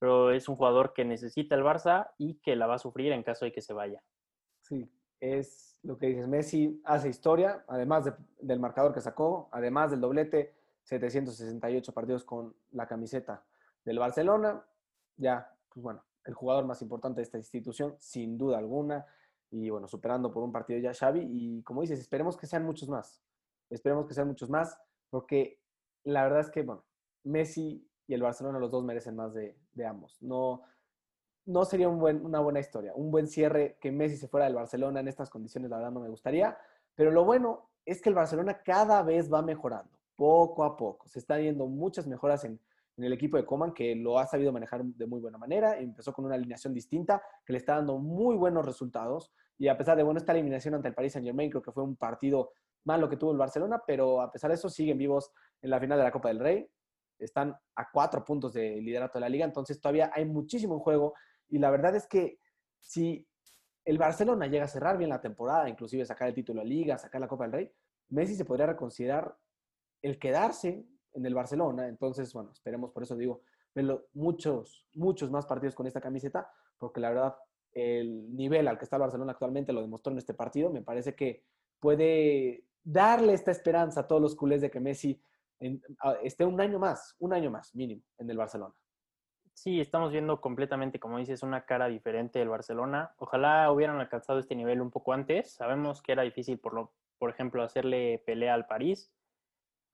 pero 0.00 0.32
es 0.32 0.48
un 0.48 0.56
jugador 0.56 0.92
que 0.92 1.04
necesita 1.04 1.54
el 1.54 1.62
Barça 1.62 2.10
y 2.18 2.40
que 2.40 2.56
la 2.56 2.66
va 2.66 2.74
a 2.74 2.80
sufrir 2.80 3.12
en 3.12 3.22
caso 3.22 3.44
de 3.44 3.52
que 3.52 3.62
se 3.62 3.72
vaya. 3.72 4.02
Sí, 4.62 4.90
es 5.22 5.78
lo 5.82 5.96
que 5.96 6.08
dices. 6.08 6.26
Messi 6.26 6.82
hace 6.84 7.08
historia, 7.08 7.64
además 7.68 8.12
del 8.40 8.58
marcador 8.58 8.92
que 8.92 9.00
sacó, 9.00 9.48
además 9.52 9.92
del 9.92 10.00
doblete, 10.00 10.52
768 10.82 11.92
partidos 11.92 12.24
con 12.24 12.54
la 12.72 12.88
camiseta 12.88 13.44
del 13.84 14.00
Barcelona. 14.00 14.64
Ya, 15.16 15.48
pues 15.68 15.82
bueno, 15.82 16.02
el 16.24 16.34
jugador 16.34 16.64
más 16.66 16.82
importante 16.82 17.20
de 17.20 17.22
esta 17.22 17.38
institución, 17.38 17.94
sin 17.98 18.36
duda 18.36 18.58
alguna 18.58 19.06
y 19.50 19.70
bueno, 19.70 19.86
superando 19.86 20.32
por 20.32 20.42
un 20.42 20.50
partido 20.50 20.80
ya 20.80 20.92
Xavi. 20.92 21.20
Y 21.30 21.62
como 21.62 21.82
dices, 21.82 22.00
esperemos 22.00 22.36
que 22.36 22.46
sean 22.46 22.64
muchos 22.64 22.88
más. 22.88 23.22
Esperemos 23.70 24.06
que 24.06 24.14
sean 24.14 24.26
muchos 24.26 24.50
más, 24.50 24.76
porque 25.08 25.60
la 26.04 26.24
verdad 26.24 26.40
es 26.40 26.50
que, 26.50 26.62
bueno, 26.62 26.84
Messi 27.22 27.88
y 28.08 28.14
el 28.14 28.22
Barcelona 28.22 28.58
los 28.58 28.70
dos 28.70 28.82
merecen 28.82 29.14
más 29.14 29.34
de, 29.34 29.56
ambos. 29.86 30.20
No, 30.20 30.62
no 31.46 31.64
sería 31.64 31.88
una 31.88 32.40
buena 32.40 32.60
historia, 32.60 32.92
un 32.94 33.10
buen 33.10 33.26
cierre 33.26 33.76
que 33.80 33.90
Messi 33.90 34.16
se 34.16 34.28
fuera 34.28 34.46
del 34.46 34.54
Barcelona 34.54 35.00
en 35.00 35.08
estas 35.08 35.28
condiciones, 35.30 35.70
la 35.70 35.78
verdad 35.78 35.92
no 35.92 36.00
me 36.00 36.08
gustaría. 36.08 36.56
Pero 36.94 37.10
lo 37.10 37.24
bueno 37.24 37.70
es 37.84 38.00
que 38.00 38.08
el 38.08 38.14
Barcelona 38.14 38.62
cada 38.62 39.02
vez 39.02 39.32
va 39.32 39.42
mejorando, 39.42 39.90
poco 40.14 40.64
a 40.64 40.76
poco. 40.76 41.08
Se 41.08 41.18
están 41.18 41.40
viendo 41.40 41.66
muchas 41.66 42.06
mejoras 42.06 42.44
en, 42.44 42.60
en 42.96 43.04
el 43.04 43.12
equipo 43.12 43.36
de 43.36 43.44
Coman, 43.44 43.72
que 43.72 43.94
lo 43.94 44.18
ha 44.18 44.26
sabido 44.26 44.52
manejar 44.52 44.84
de 44.84 45.06
muy 45.06 45.20
buena 45.20 45.38
manera. 45.38 45.78
Empezó 45.78 46.12
con 46.12 46.24
una 46.24 46.34
alineación 46.34 46.74
distinta 46.74 47.22
que 47.44 47.52
le 47.52 47.58
está 47.58 47.76
dando 47.76 47.98
muy 47.98 48.36
buenos 48.36 48.64
resultados. 48.64 49.32
Y 49.58 49.68
a 49.68 49.76
pesar 49.76 49.96
de, 49.96 50.02
bueno, 50.02 50.18
esta 50.18 50.32
eliminación 50.32 50.74
ante 50.74 50.88
el 50.88 50.94
Paris 50.94 51.14
Saint 51.14 51.26
Germain, 51.26 51.50
creo 51.50 51.62
que 51.62 51.72
fue 51.72 51.82
un 51.82 51.96
partido 51.96 52.52
malo 52.84 53.08
que 53.08 53.16
tuvo 53.16 53.32
el 53.32 53.38
Barcelona, 53.38 53.82
pero 53.86 54.20
a 54.20 54.30
pesar 54.30 54.50
de 54.50 54.56
eso 54.56 54.68
siguen 54.68 54.98
vivos 54.98 55.32
en 55.60 55.70
la 55.70 55.80
final 55.80 55.98
de 55.98 56.04
la 56.04 56.10
Copa 56.10 56.28
del 56.28 56.40
Rey. 56.40 56.68
Están 57.18 57.56
a 57.76 57.90
cuatro 57.90 58.24
puntos 58.24 58.52
de 58.52 58.80
liderato 58.80 59.18
de 59.18 59.20
la 59.20 59.28
liga, 59.28 59.44
entonces 59.44 59.80
todavía 59.80 60.10
hay 60.12 60.24
muchísimo 60.24 60.74
en 60.74 60.80
juego. 60.80 61.14
Y 61.52 61.58
la 61.58 61.70
verdad 61.70 61.94
es 61.94 62.06
que 62.06 62.38
si 62.80 63.28
el 63.84 63.98
Barcelona 63.98 64.46
llega 64.46 64.64
a 64.64 64.68
cerrar 64.68 64.96
bien 64.96 65.10
la 65.10 65.20
temporada, 65.20 65.68
inclusive 65.68 66.06
sacar 66.06 66.28
el 66.28 66.34
título 66.34 66.62
de 66.62 66.66
liga, 66.66 66.96
sacar 66.96 67.20
la 67.20 67.28
Copa 67.28 67.44
del 67.44 67.52
Rey, 67.52 67.72
Messi 68.08 68.34
se 68.34 68.46
podría 68.46 68.66
reconsiderar 68.66 69.36
el 70.00 70.18
quedarse 70.18 70.86
en 71.12 71.26
el 71.26 71.34
Barcelona. 71.34 71.88
Entonces, 71.88 72.32
bueno, 72.32 72.52
esperemos, 72.52 72.90
por 72.90 73.02
eso 73.02 73.16
digo, 73.16 73.42
verlo 73.74 74.06
muchos, 74.14 74.86
muchos 74.94 75.30
más 75.30 75.44
partidos 75.44 75.74
con 75.74 75.86
esta 75.86 76.00
camiseta, 76.00 76.50
porque 76.78 77.00
la 77.00 77.10
verdad, 77.10 77.36
el 77.72 78.34
nivel 78.34 78.66
al 78.66 78.78
que 78.78 78.84
está 78.84 78.96
el 78.96 79.02
Barcelona 79.02 79.32
actualmente 79.32 79.74
lo 79.74 79.82
demostró 79.82 80.10
en 80.10 80.18
este 80.18 80.32
partido. 80.32 80.70
Me 80.70 80.80
parece 80.80 81.14
que 81.14 81.44
puede 81.78 82.64
darle 82.82 83.34
esta 83.34 83.50
esperanza 83.50 84.00
a 84.00 84.08
todos 84.08 84.22
los 84.22 84.34
culés 84.34 84.62
de 84.62 84.70
que 84.70 84.80
Messi 84.80 85.22
esté 86.22 86.46
un 86.46 86.58
año 86.62 86.78
más, 86.78 87.14
un 87.18 87.34
año 87.34 87.50
más 87.50 87.74
mínimo 87.74 88.02
en 88.16 88.30
el 88.30 88.38
Barcelona. 88.38 88.74
Sí, 89.54 89.80
estamos 89.80 90.12
viendo 90.12 90.40
completamente, 90.40 90.98
como 90.98 91.18
dices, 91.18 91.42
una 91.42 91.64
cara 91.66 91.86
diferente 91.86 92.38
del 92.38 92.48
Barcelona. 92.48 93.14
Ojalá 93.18 93.70
hubieran 93.70 94.00
alcanzado 94.00 94.38
este 94.38 94.54
nivel 94.54 94.80
un 94.80 94.90
poco 94.90 95.12
antes. 95.12 95.52
Sabemos 95.52 96.02
que 96.02 96.12
era 96.12 96.22
difícil, 96.22 96.58
por, 96.58 96.74
lo, 96.74 96.92
por 97.18 97.30
ejemplo, 97.30 97.62
hacerle 97.62 98.22
pelea 98.26 98.54
al 98.54 98.66
París 98.66 99.12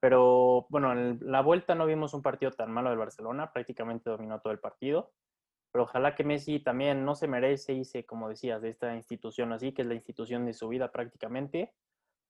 pero 0.01 0.67
bueno, 0.69 0.93
en 0.93 1.19
la 1.21 1.43
vuelta 1.43 1.75
no 1.75 1.87
vimos 1.87 2.15
un 2.15 2.23
partido 2.23 2.53
tan 2.53 2.71
malo 2.71 2.91
del 2.91 2.99
Barcelona, 2.99 3.53
prácticamente 3.53 4.11
dominó 4.11 4.41
todo 4.41 4.53
el 4.53 4.61
partido. 4.61 5.13
Pero 5.73 5.85
ojalá 5.85 6.15
que 6.15 6.25
Messi 6.25 6.61
también 6.61 7.05
no 7.05 7.15
se 7.15 7.29
merece 7.29 7.75
irse, 7.75 8.07
como 8.07 8.29
decías, 8.29 8.63
de 8.63 8.71
esta 8.71 8.95
institución 8.95 9.53
así, 9.53 9.73
que 9.73 9.83
es 9.83 9.89
la 9.89 9.95
institución 9.95 10.47
de 10.47 10.55
su 10.55 10.69
vida 10.69 10.93
prácticamente. 10.93 11.75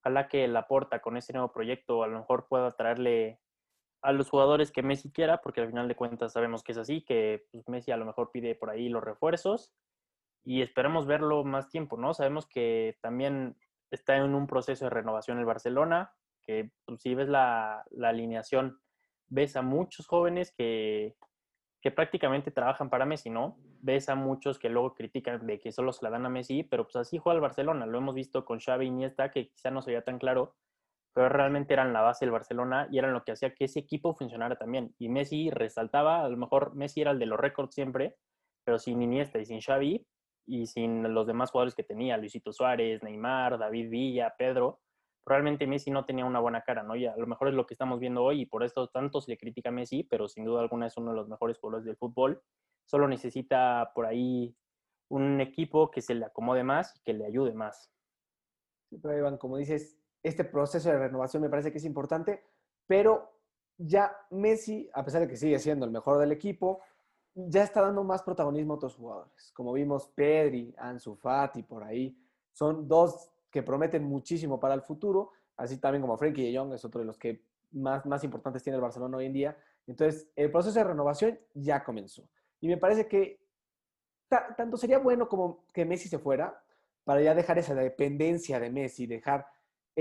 Ojalá 0.01 0.27
que 0.27 0.47
la 0.47 0.67
porta 0.67 1.01
con 1.01 1.15
ese 1.15 1.33
nuevo 1.33 1.51
proyecto 1.51 2.03
a 2.03 2.07
lo 2.07 2.19
mejor 2.19 2.47
pueda 2.47 2.71
traerle 2.71 3.39
a 4.01 4.11
los 4.13 4.29
jugadores 4.29 4.71
que 4.71 4.83
Messi 4.83 5.11
quiera, 5.11 5.41
porque 5.41 5.61
al 5.61 5.67
final 5.67 5.87
de 5.87 5.95
cuentas 5.95 6.33
sabemos 6.33 6.63
que 6.63 6.71
es 6.71 6.77
así, 6.77 7.01
que 7.01 7.45
pues, 7.51 7.67
Messi 7.67 7.91
a 7.91 7.97
lo 7.97 8.05
mejor 8.05 8.31
pide 8.31 8.55
por 8.55 8.69
ahí 8.69 8.89
los 8.89 9.03
refuerzos 9.03 9.73
y 10.43 10.61
esperemos 10.61 11.05
verlo 11.05 11.43
más 11.43 11.69
tiempo, 11.69 11.97
¿no? 11.97 12.13
Sabemos 12.13 12.47
que 12.47 12.97
también 13.01 13.57
está 13.91 14.17
en 14.17 14.33
un 14.35 14.47
proceso 14.47 14.85
de 14.85 14.89
renovación 14.89 15.39
el 15.39 15.45
Barcelona, 15.45 16.13
que 16.41 16.71
pues, 16.85 17.01
si 17.01 17.13
ves 17.13 17.27
la, 17.27 17.85
alineación, 18.01 18.79
ves 19.27 19.55
a 19.55 19.61
muchos 19.61 20.07
jóvenes 20.07 20.53
que, 20.55 21.15
que 21.81 21.91
prácticamente 21.91 22.51
trabajan 22.51 22.89
para 22.89 23.05
Messi, 23.05 23.29
¿no? 23.29 23.57
Ves 23.81 24.09
a 24.09 24.15
muchos 24.15 24.59
que 24.59 24.69
luego 24.69 24.93
critican 24.93 25.45
de 25.45 25.59
que 25.59 25.71
solo 25.71 25.91
se 25.91 26.03
la 26.03 26.09
dan 26.09 26.25
a 26.25 26.29
Messi, 26.29 26.63
pero 26.63 26.85
pues 26.85 26.95
así 26.95 27.17
juega 27.17 27.35
el 27.35 27.41
Barcelona. 27.41 27.85
Lo 27.85 27.97
hemos 27.97 28.15
visto 28.15 28.45
con 28.45 28.59
Xavi 28.59 28.87
Iniesta, 28.87 29.29
que 29.31 29.49
quizá 29.49 29.71
no 29.71 29.81
se 29.81 30.01
tan 30.01 30.19
claro, 30.19 30.55
pero 31.13 31.29
realmente 31.29 31.73
eran 31.73 31.93
la 31.93 32.01
base 32.01 32.25
del 32.25 32.31
Barcelona 32.31 32.87
y 32.91 32.99
eran 32.99 33.13
lo 33.13 33.23
que 33.23 33.31
hacía 33.31 33.53
que 33.53 33.65
ese 33.65 33.79
equipo 33.79 34.13
funcionara 34.13 34.57
también. 34.57 34.93
Y 34.97 35.09
Messi 35.09 35.49
resaltaba, 35.49 36.23
a 36.23 36.29
lo 36.29 36.37
mejor 36.37 36.75
Messi 36.75 37.01
era 37.01 37.11
el 37.11 37.19
de 37.19 37.25
los 37.25 37.39
récords 37.39 37.73
siempre, 37.73 38.15
pero 38.63 38.79
sin 38.79 39.01
Iniesta 39.01 39.39
y 39.39 39.45
sin 39.45 39.61
Xavi 39.61 40.05
y 40.45 40.67
sin 40.67 41.13
los 41.13 41.27
demás 41.27 41.51
jugadores 41.51 41.75
que 41.75 41.83
tenía, 41.83 42.17
Luisito 42.17 42.51
Suárez, 42.51 43.03
Neymar, 43.03 43.57
David 43.57 43.89
Villa, 43.89 44.33
Pedro, 44.37 44.79
realmente 45.25 45.67
Messi 45.67 45.91
no 45.91 46.05
tenía 46.05 46.25
una 46.25 46.39
buena 46.39 46.61
cara, 46.61 46.83
¿no? 46.83 46.95
Y 46.95 47.05
a 47.05 47.15
lo 47.15 47.27
mejor 47.27 47.49
es 47.49 47.53
lo 47.53 47.65
que 47.65 47.75
estamos 47.75 47.99
viendo 47.99 48.23
hoy 48.23 48.41
y 48.41 48.45
por 48.45 48.63
esto 48.63 48.87
tanto 48.87 49.21
se 49.21 49.31
le 49.31 49.37
critica 49.37 49.69
a 49.69 49.71
Messi, 49.71 50.03
pero 50.03 50.27
sin 50.27 50.45
duda 50.45 50.61
alguna 50.61 50.87
es 50.87 50.97
uno 50.97 51.11
de 51.11 51.17
los 51.17 51.29
mejores 51.29 51.57
jugadores 51.59 51.85
del 51.85 51.97
fútbol. 51.97 52.41
Solo 52.85 53.07
necesita 53.07 53.91
por 53.93 54.05
ahí 54.05 54.55
un 55.09 55.39
equipo 55.41 55.91
que 55.91 56.01
se 56.01 56.15
le 56.15 56.25
acomode 56.25 56.63
más 56.63 56.95
y 56.95 57.01
que 57.03 57.13
le 57.13 57.25
ayude 57.25 57.53
más. 57.53 57.91
Sí, 58.89 58.97
pero 58.97 59.17
Iván, 59.17 59.37
como 59.37 59.57
dices, 59.57 59.98
este 60.23 60.43
proceso 60.43 60.89
de 60.89 60.97
renovación 60.97 61.41
me 61.41 61.49
parece 61.49 61.71
que 61.71 61.77
es 61.77 61.85
importante, 61.85 62.43
pero 62.85 63.31
ya 63.77 64.15
Messi, 64.31 64.89
a 64.93 65.03
pesar 65.03 65.21
de 65.21 65.27
que 65.27 65.37
sigue 65.37 65.57
siendo 65.59 65.85
el 65.85 65.91
mejor 65.91 66.17
del 66.17 66.31
equipo, 66.31 66.81
ya 67.33 67.63
está 67.63 67.81
dando 67.81 68.03
más 68.03 68.23
protagonismo 68.23 68.73
a 68.73 68.75
otros 68.75 68.95
jugadores. 68.95 69.51
Como 69.53 69.73
vimos, 69.73 70.07
Pedri, 70.09 70.73
Ansu 70.77 71.15
Fati, 71.15 71.63
por 71.63 71.83
ahí, 71.83 72.17
son 72.51 72.87
dos 72.87 73.31
que 73.49 73.63
prometen 73.63 74.03
muchísimo 74.03 74.59
para 74.59 74.73
el 74.73 74.81
futuro, 74.81 75.31
así 75.55 75.77
también 75.77 76.01
como 76.01 76.17
Frankie 76.17 76.51
de 76.51 76.57
Jong 76.57 76.73
es 76.73 76.83
otro 76.83 76.99
de 76.99 77.05
los 77.05 77.17
que 77.17 77.43
más, 77.71 78.05
más 78.05 78.23
importantes 78.23 78.63
tiene 78.63 78.75
el 78.75 78.81
Barcelona 78.81 79.17
hoy 79.17 79.27
en 79.27 79.33
día. 79.33 79.57
Entonces, 79.87 80.29
el 80.35 80.51
proceso 80.51 80.77
de 80.77 80.85
renovación 80.85 81.39
ya 81.53 81.83
comenzó. 81.83 82.27
Y 82.59 82.67
me 82.67 82.77
parece 82.77 83.07
que 83.07 83.39
tanto 84.27 84.77
sería 84.77 84.99
bueno 84.99 85.27
como 85.27 85.65
que 85.73 85.85
Messi 85.85 86.09
se 86.09 86.19
fuera, 86.19 86.61
para 87.03 87.21
ya 87.21 87.33
dejar 87.33 87.57
esa 87.57 87.73
dependencia 87.73 88.59
de 88.59 88.69
Messi, 88.69 89.07
dejar 89.07 89.47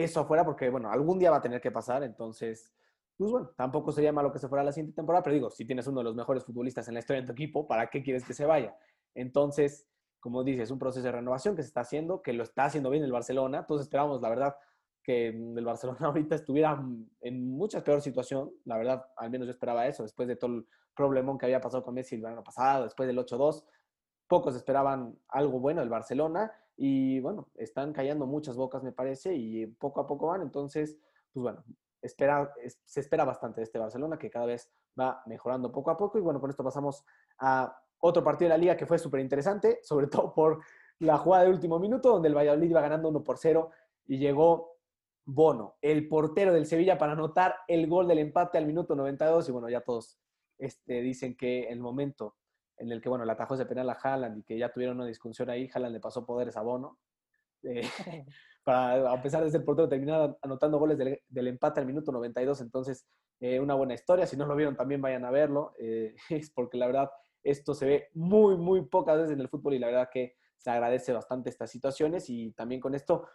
eso 0.02 0.20
afuera, 0.20 0.44
porque 0.44 0.68
bueno, 0.70 0.90
algún 0.90 1.18
día 1.18 1.30
va 1.30 1.38
a 1.38 1.42
tener 1.42 1.60
que 1.60 1.70
pasar, 1.70 2.02
entonces, 2.02 2.72
pues 3.16 3.30
bueno, 3.30 3.50
tampoco 3.56 3.92
sería 3.92 4.12
malo 4.12 4.32
que 4.32 4.38
se 4.38 4.48
fuera 4.48 4.64
la 4.64 4.72
siguiente 4.72 4.96
temporada, 4.96 5.22
pero 5.22 5.34
digo, 5.34 5.50
si 5.50 5.64
tienes 5.64 5.86
uno 5.86 6.00
de 6.00 6.04
los 6.04 6.14
mejores 6.14 6.44
futbolistas 6.44 6.88
en 6.88 6.94
la 6.94 7.00
historia 7.00 7.22
de 7.22 7.26
tu 7.26 7.32
equipo, 7.32 7.66
¿para 7.66 7.88
qué 7.88 8.02
quieres 8.02 8.24
que 8.24 8.34
se 8.34 8.46
vaya? 8.46 8.76
Entonces, 9.14 9.88
como 10.20 10.44
dices, 10.44 10.70
un 10.70 10.78
proceso 10.78 11.04
de 11.04 11.12
renovación 11.12 11.56
que 11.56 11.62
se 11.62 11.68
está 11.68 11.80
haciendo, 11.80 12.22
que 12.22 12.32
lo 12.32 12.42
está 12.42 12.64
haciendo 12.64 12.90
bien 12.90 13.04
el 13.04 13.12
Barcelona. 13.12 13.66
Todos 13.66 13.82
esperamos, 13.82 14.20
la 14.20 14.28
verdad, 14.28 14.56
que 15.02 15.28
el 15.28 15.64
Barcelona 15.64 15.98
ahorita 16.06 16.34
estuviera 16.34 16.82
en 17.20 17.50
mucha 17.50 17.82
peor 17.82 18.00
situación. 18.00 18.50
La 18.64 18.76
verdad, 18.76 19.06
al 19.16 19.30
menos 19.30 19.46
yo 19.46 19.52
esperaba 19.52 19.86
eso, 19.86 20.02
después 20.02 20.28
de 20.28 20.36
todo 20.36 20.56
el 20.56 20.66
problemón 20.94 21.38
que 21.38 21.46
había 21.46 21.60
pasado 21.60 21.82
con 21.82 21.94
Messi 21.94 22.16
el 22.16 22.26
año 22.26 22.42
pasado, 22.42 22.84
después 22.84 23.06
del 23.06 23.18
8-2. 23.18 23.64
Pocos 24.26 24.56
esperaban 24.56 25.16
algo 25.28 25.60
bueno 25.60 25.80
del 25.80 25.88
Barcelona 25.88 26.52
y 26.80 27.18
bueno, 27.18 27.48
están 27.56 27.92
callando 27.92 28.24
muchas 28.24 28.56
bocas, 28.56 28.84
me 28.84 28.92
parece, 28.92 29.34
y 29.34 29.66
poco 29.66 30.00
a 30.00 30.06
poco 30.06 30.28
van. 30.28 30.42
Entonces, 30.42 30.96
pues 31.32 31.42
bueno, 31.42 31.64
espera, 32.00 32.54
se 32.84 33.00
espera 33.00 33.24
bastante 33.24 33.60
de 33.60 33.64
este 33.64 33.80
Barcelona, 33.80 34.16
que 34.16 34.30
cada 34.30 34.46
vez 34.46 34.72
va 34.98 35.20
mejorando 35.26 35.72
poco 35.72 35.90
a 35.90 35.96
poco. 35.96 36.18
Y 36.18 36.20
bueno, 36.20 36.40
con 36.40 36.50
esto 36.50 36.62
pasamos 36.62 37.04
a 37.40 37.76
otro 37.98 38.22
partido 38.22 38.48
de 38.48 38.56
la 38.56 38.62
liga 38.62 38.76
que 38.76 38.86
fue 38.86 38.96
súper 38.96 39.18
interesante, 39.18 39.80
sobre 39.82 40.06
todo 40.06 40.32
por 40.32 40.60
la 41.00 41.18
jugada 41.18 41.44
de 41.44 41.50
último 41.50 41.80
minuto, 41.80 42.10
donde 42.10 42.28
el 42.28 42.36
Valladolid 42.36 42.70
iba 42.70 42.80
ganando 42.80 43.08
1 43.08 43.24
por 43.24 43.38
0 43.38 43.70
y 44.06 44.18
llegó 44.18 44.76
Bono, 45.24 45.78
el 45.82 46.08
portero 46.08 46.52
del 46.52 46.64
Sevilla, 46.64 46.96
para 46.96 47.12
anotar 47.12 47.56
el 47.66 47.88
gol 47.88 48.06
del 48.06 48.20
empate 48.20 48.56
al 48.56 48.66
minuto 48.66 48.94
92. 48.94 49.48
Y 49.48 49.52
bueno, 49.52 49.68
ya 49.68 49.80
todos 49.80 50.16
este, 50.58 51.02
dicen 51.02 51.36
que 51.36 51.64
el 51.64 51.80
momento 51.80 52.36
en 52.78 52.92
el 52.92 53.00
que, 53.00 53.08
bueno, 53.08 53.24
le 53.24 53.32
atajó 53.32 53.54
ese 53.54 53.66
penal 53.66 53.90
a 53.90 53.98
Haaland 54.00 54.38
y 54.38 54.42
que 54.42 54.58
ya 54.58 54.70
tuvieron 54.70 54.96
una 54.96 55.06
discusión 55.06 55.50
ahí, 55.50 55.68
Haaland 55.72 55.94
le 55.94 56.00
pasó 56.00 56.24
poderes 56.24 56.56
a 56.56 56.62
Bono. 56.62 56.98
Eh, 57.62 57.82
para, 58.64 59.10
a 59.10 59.22
pesar 59.22 59.44
de 59.44 59.50
ser 59.50 59.64
portero, 59.64 59.88
terminar 59.88 60.36
anotando 60.42 60.78
goles 60.78 60.98
del, 60.98 61.46
empate 61.48 61.80
al 61.80 61.86
minuto 61.86 62.12
92. 62.12 62.60
Entonces, 62.60 63.06
eh, 63.40 63.60
una 63.60 63.74
buena 63.74 63.94
historia. 63.94 64.26
Si 64.26 64.36
no 64.36 64.46
lo 64.46 64.56
vieron, 64.56 64.76
también 64.76 65.00
vayan 65.00 65.24
a 65.24 65.30
verlo. 65.30 65.72
Eh, 65.78 66.14
es 66.30 66.50
porque 66.50 66.78
la 66.78 66.86
verdad, 66.86 67.10
esto 67.42 67.74
se 67.74 67.86
ve 67.86 68.08
muy, 68.14 68.56
muy 68.56 68.84
pocas 68.86 69.16
veces 69.16 69.32
en 69.32 69.40
el 69.40 69.48
fútbol 69.48 69.74
y 69.74 69.78
la 69.78 69.88
verdad 69.88 70.10
que 70.12 70.36
se 70.56 70.70
agradece 70.70 71.12
bastante 71.12 71.50
estas 71.50 71.70
situaciones. 71.70 72.28
Y 72.28 72.52
también 72.52 72.80
con 72.80 72.94
esto, 72.94 73.28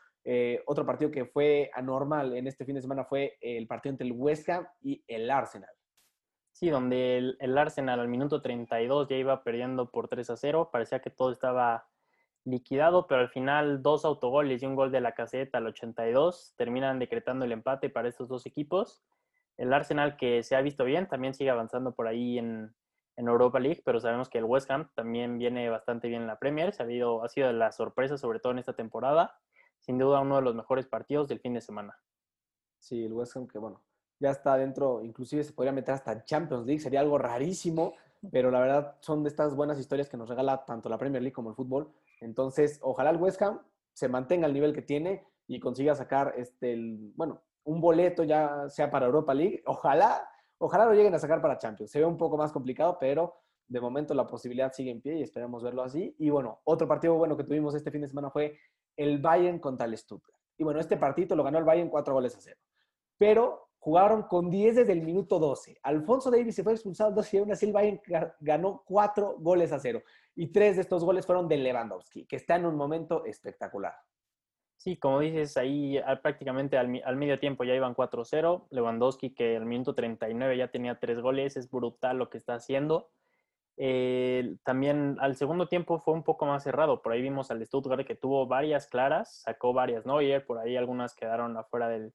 otro 0.66 0.86
partido 0.86 1.10
que 1.10 1.26
fue 1.26 1.70
anormal 1.74 2.36
en 2.36 2.48
este 2.48 2.66
fin 2.66 2.76
de 2.76 2.82
semana 2.82 3.04
fue 3.06 3.38
el 3.42 3.66
partido 3.68 3.92
entre 3.92 4.08
el 4.08 4.14
West 4.14 4.48
Ham 4.50 4.68
y 4.82 5.04
el 5.08 5.30
Arsenal. 5.30 5.72
Donde 6.70 7.36
el, 7.40 7.58
Arsenal 7.58 8.00
al 8.00 8.08
minuto 8.08 8.42
32 8.42 9.08
ya 9.10 9.16
iba 9.16 9.44
perdiendo 9.44 9.90
por 9.90 10.08
3 10.08 10.30
a 10.30 10.38
0. 10.38 10.70
Parecía 10.72 11.00
que 11.00 11.10
todo 11.10 11.32
estaba 11.32 11.88
liquidado, 12.46 13.08
pero 13.08 13.22
al 13.22 13.30
final 13.30 13.82
dos 13.82 14.06
autogoles 14.06 14.62
y 14.62 14.66
un 14.66 14.76
gol 14.76 14.92
de 14.92 15.02
la 15.02 15.14
caseta 15.14 15.58
al 15.58 15.68
82 15.68 16.54
terminan 16.58 17.00
decretando 17.00 17.46
el 17.46 17.52
empate 17.52 17.90
para 17.90 18.08
estos 18.08 18.28
dos 18.28 18.46
equipos. 18.46 19.02
El 19.58 19.74
Arsenal 19.74 20.18
que 20.18 20.44
se 20.44 20.56
ha 20.56 20.62
visto 20.62 20.84
bien 20.84 21.08
también 21.08 21.34
sigue 21.34 21.50
avanzando 21.50 21.94
por 21.94 22.08
ahí 22.08 22.38
en, 22.38 22.74
Europa 23.16 23.60
League, 23.60 23.84
pero 23.86 24.00
sabemos 24.00 24.28
que 24.28 24.40
el 24.40 24.44
West 24.44 24.72
Ham 24.72 24.90
también 24.96 25.38
viene 25.38 25.70
bastante 25.70 26.08
bien 26.08 26.24
en 26.24 26.28
la 26.28 26.40
Premier. 26.40 26.74
Se 26.74 26.82
ha, 26.82 26.86
ha 26.86 27.30
sido 27.30 27.54
la 27.54 27.72
sorpresa, 27.72 28.18
sobre 28.18 28.40
todo 28.40 28.54
en 28.54 28.60
esta 28.60 28.74
temporada. 28.74 29.38
Sin 29.80 30.00
duda 30.00 30.20
uno 30.20 30.38
de 30.38 30.42
los 30.42 30.56
mejores 30.56 30.88
partidos 30.88 31.28
del 31.28 31.40
fin 31.40 31.54
de 31.54 31.62
semana. 31.62 32.00
Sí, 32.80 33.06
el 33.06 33.14
West 33.14 33.38
Ham 33.38 33.48
que 33.48 33.60
bueno, 33.60 33.84
ya 34.20 34.32
está 34.32 34.58
dentro, 34.58 35.04
inclusive 35.04 35.44
se 35.44 35.54
podría 35.54 35.72
meter 35.72 35.94
hasta 35.96 36.24
Champions 36.24 36.66
League, 36.66 36.82
sería 36.82 37.00
algo 37.00 37.18
rarísimo, 37.18 37.94
pero 38.32 38.52
la 38.52 38.60
verdad 38.60 38.96
son 39.00 39.24
de 39.24 39.30
estas 39.30 39.56
buenas 39.56 39.80
historias 39.80 40.10
que 40.10 40.18
nos 40.18 40.30
regala 40.30 40.64
tanto 40.66 40.90
la 40.90 40.98
Premier 40.98 41.22
League 41.22 41.34
como 41.34 41.50
el 41.50 41.56
fútbol. 41.56 41.92
Entonces, 42.22 42.80
ojalá 42.82 43.10
el 43.10 43.18
West 43.18 43.42
Ham 43.42 43.60
se 43.92 44.08
mantenga 44.08 44.46
al 44.46 44.54
nivel 44.54 44.74
que 44.74 44.82
tiene 44.82 45.28
y 45.48 45.60
consiga 45.60 45.94
sacar 45.94 46.34
este, 46.38 46.76
bueno, 47.16 47.42
un 47.66 47.82
boleto 47.82 48.24
ya 48.24 48.70
sea 48.70 48.90
para 48.90 49.06
Europa 49.06 49.34
League. 49.34 49.62
Ojalá, 49.66 50.28
ojalá 50.58 50.86
lo 50.86 50.94
lleguen 50.94 51.14
a 51.16 51.20
sacar 51.20 51.42
para 51.42 51.58
Champions. 51.58 51.92
Se 51.92 52.00
ve 52.00 52.06
un 52.06 52.18
poco 52.18 52.38
más 52.38 52.52
complicado, 52.52 52.98
pero 53.00 53.36
de 53.68 53.82
momento 53.82 54.14
la 54.14 54.28
posibilidad 54.28 54.72
sigue 54.72 54.92
en 54.92 55.02
pie 55.02 55.18
y 55.18 55.24
esperamos 55.24 55.64
verlo 55.64 55.84
así. 55.84 56.16
Y 56.20 56.30
bueno, 56.30 56.62
otro 56.64 56.88
partido 56.88 57.16
bueno 57.16 57.38
que 57.38 57.44
tuvimos 57.44 57.76
este 57.76 57.92
fin 57.92 58.02
de 58.02 58.08
semana 58.08 58.30
fue 58.30 58.58
el 58.96 59.20
Bayern 59.20 59.60
contra 59.60 59.86
el 59.86 59.98
Stuttgart. 59.98 60.40
Y 60.58 60.64
bueno, 60.64 60.80
este 60.80 60.98
partido 60.98 61.36
lo 61.36 61.44
ganó 61.44 61.58
el 61.58 61.66
Bayern 61.66 61.90
cuatro 61.90 62.14
goles 62.14 62.36
a 62.36 62.42
cero. 62.42 62.60
Pero 63.18 63.63
jugaron 63.84 64.24
con 64.24 64.50
10 64.50 64.78
desde 64.78 64.94
el 64.94 65.02
minuto 65.02 65.40
12. 65.40 65.78
Alfonso 65.84 66.32
Davis 66.32 66.56
se 66.56 66.64
fue 66.64 66.72
expulsado 66.72 67.12
12 67.12 67.36
y 67.36 67.40
aún 67.42 67.52
así 67.52 67.66
el 67.66 67.74
Bayern 67.74 68.00
ganó 68.40 68.82
4 68.86 69.36
goles 69.40 69.74
a 69.74 69.80
0. 69.80 70.02
Y 70.36 70.54
3 70.54 70.78
de 70.78 70.82
estos 70.84 71.04
goles 71.04 71.26
fueron 71.26 71.50
de 71.50 71.58
Lewandowski, 71.58 72.26
que 72.26 72.38
está 72.38 72.56
en 72.56 72.66
un 72.66 72.78
momento 72.78 73.26
espectacular. 73.26 73.94
Sí, 74.78 74.96
como 74.96 75.20
dices, 75.20 75.58
ahí 75.58 76.00
prácticamente 76.22 76.78
al, 76.78 77.18
medio 77.18 77.38
tiempo 77.42 77.66
ya 77.66 77.76
iban 77.76 77.94
4-0. 77.94 78.68
Lewandowski, 78.70 79.34
que 79.34 79.58
al 79.58 79.66
minuto 79.66 79.94
39 79.94 80.56
ya 80.56 80.72
tenía 80.72 80.98
3 80.98 81.20
goles, 81.20 81.58
es 81.58 81.70
brutal 81.70 82.18
lo 82.18 82.30
que 82.30 82.38
está 82.38 82.54
haciendo. 82.54 83.10
Eh, 83.76 84.56
también 84.64 85.18
al 85.20 85.36
segundo 85.36 85.68
tiempo 85.68 86.00
fue 86.00 86.14
un 86.14 86.24
poco 86.24 86.46
más 86.46 86.64
cerrado. 86.64 87.02
Por 87.02 87.12
ahí 87.12 87.22
vimos 87.22 87.52
al 87.52 87.66
Stuttgart 87.66 88.08
que 88.08 88.16
tuvo 88.16 88.48
varias 88.48 88.88
claras, 88.88 89.42
sacó 89.42 89.74
varias 89.74 90.06
Neuer, 90.06 90.46
por 90.46 90.60
ahí 90.60 90.78
algunas 90.78 91.14
quedaron 91.16 91.58
afuera 91.58 91.90
de 91.90 92.14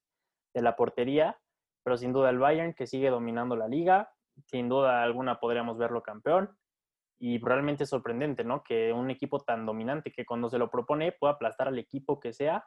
la 0.55 0.75
portería 0.75 1.37
pero 1.89 1.97
sin 1.97 2.13
duda 2.13 2.29
el 2.29 2.37
Bayern 2.37 2.75
que 2.75 2.85
sigue 2.85 3.09
dominando 3.09 3.55
la 3.55 3.67
liga, 3.67 4.11
sin 4.45 4.69
duda 4.69 5.01
alguna 5.01 5.39
podríamos 5.39 5.79
verlo 5.79 6.03
campeón 6.03 6.55
y 7.17 7.39
realmente 7.39 7.85
es 7.85 7.89
sorprendente, 7.89 8.43
¿no? 8.43 8.61
Que 8.63 8.93
un 8.93 9.09
equipo 9.09 9.39
tan 9.39 9.65
dominante 9.65 10.11
que 10.11 10.23
cuando 10.23 10.51
se 10.51 10.59
lo 10.59 10.69
propone 10.69 11.13
pueda 11.13 11.33
aplastar 11.33 11.67
al 11.67 11.79
equipo 11.79 12.19
que 12.19 12.31
sea. 12.31 12.63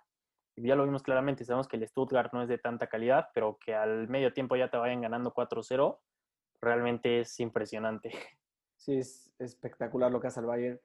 Ya 0.56 0.74
lo 0.74 0.82
vimos 0.82 1.04
claramente, 1.04 1.44
sabemos 1.44 1.68
que 1.68 1.76
el 1.76 1.86
Stuttgart 1.86 2.32
no 2.32 2.42
es 2.42 2.48
de 2.48 2.58
tanta 2.58 2.88
calidad, 2.88 3.28
pero 3.32 3.58
que 3.64 3.76
al 3.76 4.08
medio 4.08 4.32
tiempo 4.32 4.56
ya 4.56 4.68
te 4.68 4.76
vayan 4.76 5.02
ganando 5.02 5.32
4-0, 5.32 6.00
realmente 6.60 7.20
es 7.20 7.38
impresionante. 7.38 8.10
Sí, 8.76 8.96
es 8.96 9.32
espectacular 9.38 10.10
lo 10.10 10.20
que 10.20 10.26
hace 10.26 10.40
el 10.40 10.46
Bayern. 10.46 10.80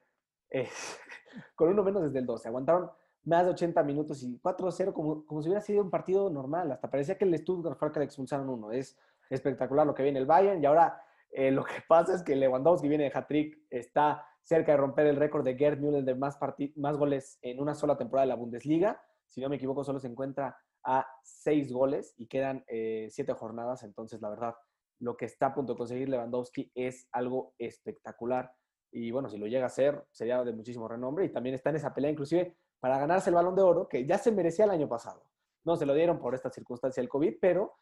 con 1.56 1.70
uno 1.70 1.82
menos 1.82 2.04
desde 2.04 2.20
el 2.20 2.28
12. 2.28 2.50
Aguantaron 2.50 2.92
más 3.24 3.46
de 3.46 3.52
80 3.52 3.84
minutos 3.84 4.24
y 4.24 4.40
4-0 4.40 4.94
como, 4.94 5.26
como 5.26 5.42
si 5.42 5.50
hubiera 5.50 5.62
sido 5.62 5.84
un 5.84 5.90
partido 5.90 6.30
normal. 6.30 6.72
Hasta 6.72 6.90
parecía 6.90 7.18
que 7.18 7.26
el 7.26 7.38
Stuttgart 7.38 7.78
fue 7.78 7.92
que 7.92 8.00
le 8.00 8.06
expulsaron 8.06 8.50
uno. 8.50 8.72
Es 8.72 8.98
espectacular 9.30 9.86
lo 9.86 9.94
que 9.94 10.04
viene 10.04 10.20
el 10.20 10.26
Bayern 10.26 10.62
y 10.62 10.66
ahora 10.66 11.02
eh, 11.32 11.52
lo 11.52 11.64
que 11.64 11.74
pasa 11.88 12.16
es 12.16 12.24
que 12.24 12.36
Lewandowski 12.36 12.88
viene 12.88 13.06
de 13.06 13.12
hat-trick, 13.14 13.60
está 13.70 14.26
cerca 14.42 14.72
de 14.72 14.78
romper 14.78 15.08
el 15.08 15.18
récord 15.18 15.44
de 15.44 15.56
Gerd 15.56 15.80
Müller 15.80 16.04
de 16.04 16.16
más, 16.16 16.38
más 16.76 16.98
goles 16.98 17.38
en 17.42 17.60
una 17.60 17.76
sola 17.76 17.98
temporada 17.98 18.26
de 18.26 18.30
la 18.30 18.36
Bundesliga. 18.36 19.02
Si 19.28 19.42
no 19.42 19.50
me 19.50 19.58
equivoco, 19.58 19.84
solo 19.84 20.00
se 20.00 20.08
encuentra 20.08 20.58
a 20.84 21.06
seis 21.22 21.72
goles 21.72 22.14
y 22.18 22.28
quedan 22.28 22.64
eh, 22.68 23.08
siete 23.12 23.34
jornadas. 23.34 23.84
Entonces, 23.84 24.22
la 24.22 24.30
verdad, 24.30 24.56
lo 25.00 25.18
que 25.18 25.26
está 25.26 25.48
a 25.48 25.54
punto 25.54 25.74
de 25.74 25.78
conseguir 25.78 26.08
Lewandowski 26.08 26.72
es 26.74 27.10
algo 27.12 27.54
espectacular. 27.58 28.54
Y 28.90 29.12
bueno, 29.12 29.28
si 29.30 29.38
lo 29.38 29.48
llega 29.48 29.64
a 29.64 29.68
hacer, 29.68 30.06
sería 30.12 30.42
de 30.46 30.54
muchísimo 30.54 30.88
renombre. 30.88 31.26
Y 31.26 31.30
también 31.30 31.56
está 31.56 31.72
en 31.72 31.76
esa 31.76 31.94
pelea, 31.94 32.10
inclusive 32.10 32.56
para 32.88 33.00
ganarse 33.00 33.30
el 33.30 33.36
balón 33.36 33.54
de 33.54 33.62
oro, 33.62 33.90
que 33.90 34.06
ya 34.06 34.18
se 34.18 34.32
merecía 34.32 34.64
el 34.64 34.72
año 34.72 34.88
pasado. 34.88 35.26
No 35.66 35.76
se 35.76 35.86
lo 35.86 35.94
dieron 35.94 36.20
por 36.20 36.34
esta 36.34 36.50
circunstancia 36.50 37.02
del 37.02 37.10
COVID, 37.10 37.36
pero 37.42 37.74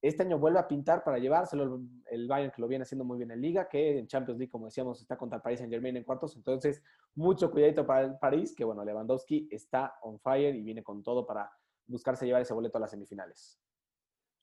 este 0.00 0.22
año 0.22 0.38
vuelve 0.38 0.60
a 0.60 0.68
pintar 0.68 1.02
para 1.02 1.18
llevárselo 1.18 1.80
el 2.08 2.28
Bayern, 2.28 2.52
que 2.52 2.62
lo 2.62 2.68
viene 2.68 2.84
haciendo 2.84 3.04
muy 3.04 3.18
bien 3.18 3.32
en 3.32 3.40
Liga, 3.40 3.68
que 3.68 3.98
en 3.98 4.06
Champions 4.06 4.38
League, 4.38 4.52
como 4.52 4.66
decíamos, 4.66 5.00
está 5.00 5.18
contra 5.18 5.38
el 5.38 5.42
Paris 5.42 5.58
Saint 5.58 5.72
Germain 5.72 5.96
en 5.96 6.04
cuartos. 6.04 6.36
Entonces, 6.36 6.80
mucho 7.16 7.50
cuidadito 7.50 7.84
para 7.84 8.02
el 8.02 8.18
París, 8.20 8.54
que 8.54 8.62
bueno, 8.62 8.84
Lewandowski 8.84 9.48
está 9.50 9.96
on 10.02 10.20
fire 10.20 10.54
y 10.54 10.62
viene 10.62 10.84
con 10.84 11.02
todo 11.02 11.26
para 11.26 11.50
buscarse 11.88 12.24
llevar 12.24 12.42
ese 12.42 12.54
boleto 12.54 12.78
a 12.78 12.82
las 12.82 12.92
semifinales. 12.92 13.60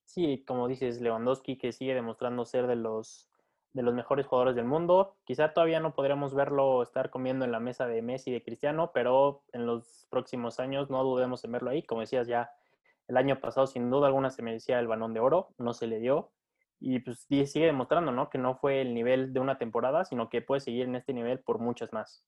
Sí, 0.03 0.43
como 0.45 0.67
dices, 0.67 0.99
Lewandowski 0.99 1.57
que 1.57 1.71
sigue 1.71 1.95
demostrando 1.95 2.43
ser 2.43 2.67
de 2.67 2.75
los 2.75 3.28
de 3.73 3.83
los 3.83 3.93
mejores 3.93 4.25
jugadores 4.25 4.55
del 4.55 4.65
mundo. 4.65 5.15
Quizá 5.25 5.53
todavía 5.53 5.79
no 5.79 5.93
podríamos 5.93 6.33
verlo 6.33 6.81
estar 6.81 7.09
comiendo 7.09 7.45
en 7.45 7.51
la 7.51 7.59
mesa 7.59 7.87
de 7.87 8.01
Messi 8.01 8.29
y 8.29 8.33
de 8.33 8.43
Cristiano, 8.43 8.91
pero 8.93 9.43
en 9.53 9.65
los 9.65 10.07
próximos 10.09 10.59
años 10.59 10.89
no 10.89 11.03
dudemos 11.03 11.43
en 11.43 11.51
verlo 11.51 11.69
ahí. 11.69 11.83
Como 11.83 12.01
decías 12.01 12.27
ya, 12.27 12.51
el 13.07 13.17
año 13.17 13.39
pasado 13.39 13.67
sin 13.67 13.89
duda 13.89 14.07
alguna 14.07 14.29
se 14.29 14.41
merecía 14.41 14.79
el 14.79 14.87
balón 14.87 15.13
de 15.13 15.19
oro, 15.19 15.49
no 15.57 15.73
se 15.73 15.87
le 15.87 15.99
dio. 15.99 16.31
Y 16.79 16.99
pues 16.99 17.27
sigue 17.27 17.65
demostrando, 17.65 18.11
¿no? 18.11 18.29
Que 18.29 18.37
no 18.37 18.55
fue 18.55 18.81
el 18.81 18.93
nivel 18.93 19.33
de 19.33 19.39
una 19.39 19.57
temporada, 19.57 20.05
sino 20.05 20.29
que 20.29 20.41
puede 20.41 20.61
seguir 20.61 20.85
en 20.85 20.95
este 20.95 21.13
nivel 21.13 21.39
por 21.39 21.59
muchas 21.59 21.91
más. 21.91 22.23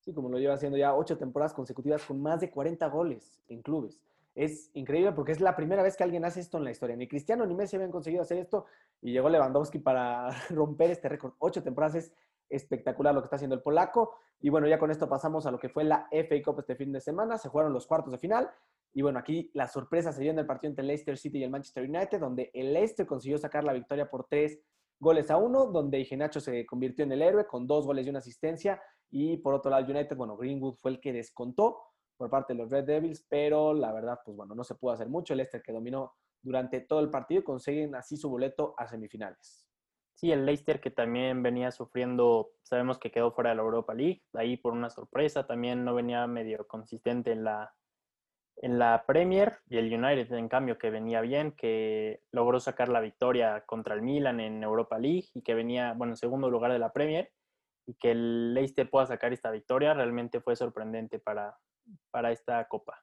Sí, 0.00 0.14
como 0.14 0.30
lo 0.30 0.38
lleva 0.38 0.54
haciendo 0.54 0.78
ya 0.78 0.94
ocho 0.94 1.18
temporadas 1.18 1.52
consecutivas 1.52 2.04
con 2.04 2.20
más 2.20 2.40
de 2.40 2.50
40 2.50 2.88
goles 2.88 3.40
en 3.48 3.62
clubes 3.62 4.00
es 4.34 4.70
increíble 4.74 5.12
porque 5.12 5.32
es 5.32 5.40
la 5.40 5.54
primera 5.54 5.82
vez 5.82 5.96
que 5.96 6.04
alguien 6.04 6.24
hace 6.24 6.40
esto 6.40 6.58
en 6.58 6.64
la 6.64 6.70
historia. 6.70 6.96
Ni 6.96 7.06
Cristiano 7.06 7.44
ni 7.46 7.54
Messi 7.54 7.76
habían 7.76 7.90
conseguido 7.90 8.22
hacer 8.22 8.38
esto 8.38 8.66
y 9.00 9.12
llegó 9.12 9.28
Lewandowski 9.28 9.78
para 9.78 10.30
romper 10.50 10.90
este 10.90 11.08
récord. 11.08 11.34
Ocho 11.38 11.62
temporadas 11.62 11.96
es 11.96 12.12
espectacular 12.48 13.14
lo 13.14 13.20
que 13.20 13.26
está 13.26 13.36
haciendo 13.36 13.56
el 13.56 13.62
polaco. 13.62 14.14
Y 14.40 14.48
bueno, 14.48 14.66
ya 14.66 14.78
con 14.78 14.90
esto 14.90 15.08
pasamos 15.08 15.46
a 15.46 15.50
lo 15.50 15.58
que 15.58 15.68
fue 15.68 15.84
la 15.84 16.08
FA 16.10 16.36
Cup 16.44 16.60
este 16.60 16.76
fin 16.76 16.92
de 16.92 17.00
semana. 17.00 17.38
Se 17.38 17.48
jugaron 17.48 17.72
los 17.72 17.86
cuartos 17.86 18.12
de 18.12 18.18
final. 18.18 18.50
Y 18.94 19.02
bueno, 19.02 19.18
aquí 19.18 19.50
la 19.54 19.68
sorpresa 19.68 20.12
se 20.12 20.22
dio 20.22 20.32
en 20.32 20.38
el 20.38 20.46
partido 20.46 20.70
entre 20.70 20.84
Leicester 20.84 21.16
City 21.16 21.38
y 21.38 21.44
el 21.44 21.50
Manchester 21.50 21.88
United, 21.88 22.20
donde 22.20 22.50
el 22.52 22.74
Leicester 22.74 23.06
consiguió 23.06 23.38
sacar 23.38 23.64
la 23.64 23.72
victoria 23.72 24.10
por 24.10 24.26
tres 24.28 24.60
goles 24.98 25.30
a 25.30 25.36
uno, 25.36 25.66
donde 25.66 25.98
Igenacho 25.98 26.40
se 26.40 26.66
convirtió 26.66 27.04
en 27.04 27.12
el 27.12 27.22
héroe 27.22 27.46
con 27.46 27.66
dos 27.66 27.86
goles 27.86 28.06
y 28.06 28.10
una 28.10 28.18
asistencia. 28.18 28.82
Y 29.10 29.38
por 29.38 29.54
otro 29.54 29.70
lado, 29.70 29.84
United, 29.90 30.16
bueno, 30.16 30.36
Greenwood 30.36 30.76
fue 30.76 30.92
el 30.92 31.00
que 31.00 31.12
descontó 31.12 31.80
por 32.22 32.30
parte 32.30 32.52
de 32.52 32.60
los 32.60 32.70
Red 32.70 32.84
Devils, 32.84 33.26
pero 33.28 33.74
la 33.74 33.92
verdad, 33.92 34.20
pues 34.24 34.36
bueno, 34.36 34.54
no 34.54 34.62
se 34.62 34.76
pudo 34.76 34.92
hacer 34.92 35.08
mucho. 35.08 35.34
El 35.34 35.38
Leicester 35.38 35.60
que 35.60 35.72
dominó 35.72 36.14
durante 36.40 36.78
todo 36.78 37.00
el 37.00 37.10
partido 37.10 37.42
consiguen 37.42 37.96
así 37.96 38.16
su 38.16 38.30
boleto 38.30 38.76
a 38.78 38.86
semifinales. 38.86 39.66
Sí, 40.14 40.30
el 40.30 40.46
Leicester 40.46 40.80
que 40.80 40.92
también 40.92 41.42
venía 41.42 41.72
sufriendo, 41.72 42.52
sabemos 42.62 43.00
que 43.00 43.10
quedó 43.10 43.32
fuera 43.32 43.50
de 43.50 43.56
la 43.56 43.62
Europa 43.62 43.92
League, 43.92 44.22
ahí 44.34 44.56
por 44.56 44.72
una 44.72 44.88
sorpresa, 44.88 45.48
también 45.48 45.84
no 45.84 45.96
venía 45.96 46.24
medio 46.28 46.64
consistente 46.68 47.32
en 47.32 47.42
la, 47.42 47.74
en 48.58 48.78
la 48.78 49.02
Premier 49.04 49.54
y 49.68 49.78
el 49.78 49.92
United 49.92 50.32
en 50.32 50.48
cambio 50.48 50.78
que 50.78 50.90
venía 50.90 51.22
bien, 51.22 51.50
que 51.50 52.22
logró 52.30 52.60
sacar 52.60 52.88
la 52.88 53.00
victoria 53.00 53.64
contra 53.66 53.96
el 53.96 54.02
Milan 54.02 54.38
en 54.38 54.62
Europa 54.62 54.96
League 54.96 55.26
y 55.34 55.42
que 55.42 55.54
venía, 55.54 55.92
bueno, 55.94 56.12
en 56.12 56.18
segundo 56.18 56.50
lugar 56.50 56.70
de 56.70 56.78
la 56.78 56.92
Premier 56.92 57.32
y 57.84 57.94
que 57.94 58.12
el 58.12 58.54
Leicester 58.54 58.88
pueda 58.88 59.06
sacar 59.06 59.32
esta 59.32 59.50
victoria 59.50 59.92
realmente 59.92 60.40
fue 60.40 60.54
sorprendente 60.54 61.18
para, 61.18 61.58
para 62.10 62.32
esta 62.32 62.66
copa. 62.68 63.02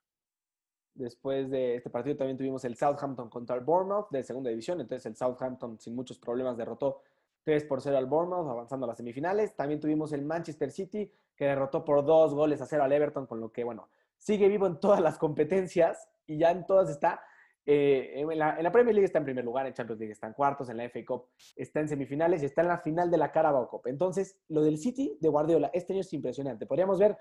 Después 0.93 1.49
de 1.49 1.75
este 1.75 1.89
partido 1.89 2.17
también 2.17 2.37
tuvimos 2.37 2.65
el 2.65 2.75
Southampton 2.75 3.29
contra 3.29 3.55
el 3.55 3.61
Bournemouth 3.61 4.09
de 4.09 4.23
segunda 4.23 4.49
división. 4.49 4.81
Entonces 4.81 5.05
el 5.05 5.15
Southampton 5.15 5.79
sin 5.79 5.95
muchos 5.95 6.19
problemas 6.19 6.57
derrotó 6.57 7.01
3 7.43 7.63
por 7.65 7.81
0 7.81 7.97
al 7.97 8.05
Bournemouth, 8.05 8.49
avanzando 8.49 8.85
a 8.85 8.87
las 8.87 8.97
semifinales. 8.97 9.55
También 9.55 9.79
tuvimos 9.79 10.11
el 10.11 10.23
Manchester 10.23 10.71
City 10.71 11.11
que 11.35 11.45
derrotó 11.45 11.85
por 11.85 12.05
dos 12.05 12.33
goles 12.33 12.61
a 12.61 12.65
cero 12.65 12.83
al 12.83 12.91
Everton, 12.91 13.25
con 13.25 13.39
lo 13.39 13.49
que, 13.51 13.63
bueno, 13.63 13.87
sigue 14.17 14.49
vivo 14.49 14.67
en 14.67 14.77
todas 14.79 14.99
las 14.99 15.17
competencias 15.17 16.09
y 16.27 16.37
ya 16.37 16.51
en 16.51 16.65
todas 16.65 16.89
está. 16.89 17.21
Eh, 17.65 18.13
en, 18.15 18.37
la, 18.37 18.57
en, 18.57 18.63
la, 18.63 18.71
Premier 18.71 18.93
League 18.93 19.05
está 19.05 19.19
en 19.19 19.25
primer 19.25 19.45
lugar, 19.45 19.65
en 19.65 19.73
Champions 19.73 19.99
League 19.99 20.11
está 20.11 20.27
en 20.27 20.33
cuartos, 20.33 20.69
en 20.69 20.77
la 20.77 20.89
FA 20.89 20.99
Cup 21.05 21.27
está 21.55 21.79
en 21.79 21.87
semifinales 21.87 22.41
y 22.41 22.45
está 22.45 22.61
en 22.61 22.67
la 22.67 22.79
final 22.79 23.09
de 23.09 23.17
la 23.17 23.31
Carabao 23.31 23.69
Cup. 23.69 23.83
Entonces, 23.85 24.37
lo 24.49 24.61
del 24.63 24.77
City 24.77 25.17
de 25.21 25.29
Guardiola 25.29 25.69
este 25.73 25.93
año 25.93 26.01
es 26.01 26.11
impresionante. 26.11 26.65
Podríamos 26.65 26.99
ver 26.99 27.17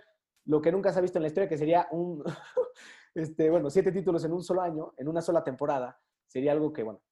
lo 0.49 0.63
que 0.63 0.73
nunca 0.73 0.91
se 0.93 0.99
ha 0.99 1.03
visto 1.03 1.19
en 1.19 1.23
la 1.23 1.29
historia, 1.29 1.49
que 1.49 1.59
sería 1.59 1.87
un, 1.91 2.25
este, 3.15 3.51
bueno, 3.51 3.69
siete 3.69 3.93
títulos 3.93 4.25
en 4.25 4.33
un 4.33 4.43
solo 4.43 4.63
año, 4.63 4.95
en 4.97 5.07
una 5.07 5.21
sola 5.21 5.45
temporada. 5.45 6.01
Sería 6.27 6.53
algo 6.53 6.73
que, 6.73 6.83
bueno, 6.83 7.03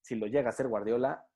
si 0.00 0.14
lo 0.14 0.26
llega 0.26 0.46
a 0.46 0.50
hacer 0.50 0.68
Guardiola, 0.68 1.26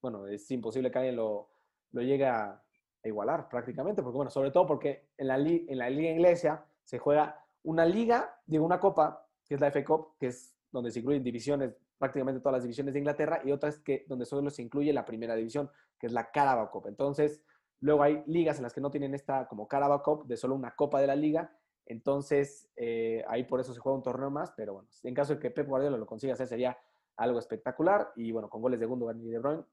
bueno, 0.00 0.26
es 0.26 0.50
imposible 0.50 0.90
que 0.90 0.98
alguien 0.98 1.16
lo, 1.16 1.50
lo 1.92 2.00
llegue 2.00 2.26
a 2.26 2.62
igualar 3.04 3.46
prácticamente, 3.48 4.02
porque, 4.02 4.16
bueno, 4.16 4.30
sobre 4.30 4.50
todo 4.50 4.66
porque 4.66 5.10
en 5.18 5.28
la, 5.28 5.36
en 5.36 5.78
la 5.78 5.90
liga 5.90 6.10
inglesa 6.10 6.66
se 6.82 6.98
juega 6.98 7.44
una 7.64 7.84
liga, 7.84 8.40
digo, 8.46 8.64
una 8.64 8.80
copa, 8.80 9.28
que 9.46 9.54
es 9.54 9.60
la 9.60 9.70
FA 9.70 9.84
Cup, 9.84 10.16
que 10.18 10.28
es 10.28 10.56
donde 10.72 10.90
se 10.90 11.00
incluyen 11.00 11.22
divisiones, 11.22 11.76
prácticamente 11.98 12.40
todas 12.40 12.54
las 12.54 12.62
divisiones 12.62 12.94
de 12.94 13.00
Inglaterra, 13.00 13.42
y 13.44 13.52
otras 13.52 13.80
que 13.80 14.06
donde 14.08 14.24
solo 14.24 14.48
se 14.48 14.62
incluye 14.62 14.94
la 14.94 15.04
primera 15.04 15.34
división, 15.34 15.70
que 15.98 16.06
es 16.06 16.12
la 16.12 16.30
Carabao 16.30 16.70
Cup. 16.70 16.86
Entonces, 16.86 17.42
Luego 17.80 18.02
hay 18.02 18.22
ligas 18.26 18.56
en 18.56 18.62
las 18.62 18.72
que 18.72 18.80
no 18.80 18.90
tienen 18.90 19.14
esta 19.14 19.46
como 19.46 19.68
Carabao 19.68 20.02
Cup, 20.02 20.26
de 20.26 20.36
solo 20.36 20.54
una 20.54 20.74
copa 20.74 21.00
de 21.00 21.06
la 21.06 21.16
liga. 21.16 21.56
Entonces, 21.84 22.68
eh, 22.76 23.24
ahí 23.28 23.44
por 23.44 23.60
eso 23.60 23.72
se 23.72 23.80
juega 23.80 23.96
un 23.96 24.02
torneo 24.02 24.30
más. 24.30 24.52
Pero 24.56 24.74
bueno, 24.74 24.88
en 25.02 25.14
caso 25.14 25.34
de 25.34 25.40
que 25.40 25.50
Pep 25.50 25.68
Guardiola 25.68 25.96
lo 25.96 26.06
consiga 26.06 26.32
hacer, 26.32 26.46
sería 26.46 26.76
algo 27.16 27.38
espectacular. 27.38 28.12
Y 28.16 28.32
bueno, 28.32 28.48
con 28.48 28.62
goles 28.62 28.80
de 28.80 28.86
Gundogan 28.86 29.20
y 29.20 29.28
De 29.28 29.38
Bruyne, 29.38 29.64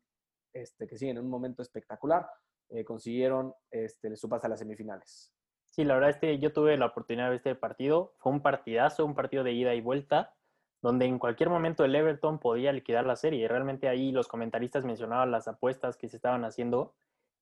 este, 0.53 0.87
que 0.87 0.97
siguen 0.97 1.17
en 1.17 1.23
un 1.23 1.29
momento 1.29 1.61
espectacular, 1.61 2.29
eh, 2.69 2.83
consiguieron 2.83 3.53
este, 3.71 4.15
su 4.15 4.29
pase 4.29 4.47
a 4.47 4.49
las 4.49 4.59
semifinales. 4.59 5.33
Sí, 5.69 5.83
la 5.83 5.95
verdad 5.95 6.11
es 6.11 6.17
que 6.17 6.37
yo 6.37 6.53
tuve 6.53 6.77
la 6.77 6.85
oportunidad 6.85 7.25
de 7.25 7.29
ver 7.31 7.37
este 7.37 7.55
partido. 7.55 8.13
Fue 8.19 8.31
un 8.31 8.41
partidazo, 8.41 9.05
un 9.05 9.15
partido 9.15 9.43
de 9.43 9.53
ida 9.53 9.73
y 9.73 9.81
vuelta, 9.81 10.35
donde 10.83 11.05
en 11.05 11.17
cualquier 11.17 11.49
momento 11.49 11.83
el 11.83 11.95
Everton 11.95 12.37
podía 12.39 12.71
liquidar 12.71 13.05
la 13.05 13.15
serie. 13.15 13.47
Realmente 13.47 13.87
ahí 13.87 14.11
los 14.11 14.27
comentaristas 14.27 14.85
mencionaban 14.85 15.31
las 15.31 15.47
apuestas 15.47 15.97
que 15.97 16.09
se 16.09 16.17
estaban 16.17 16.45
haciendo 16.45 16.93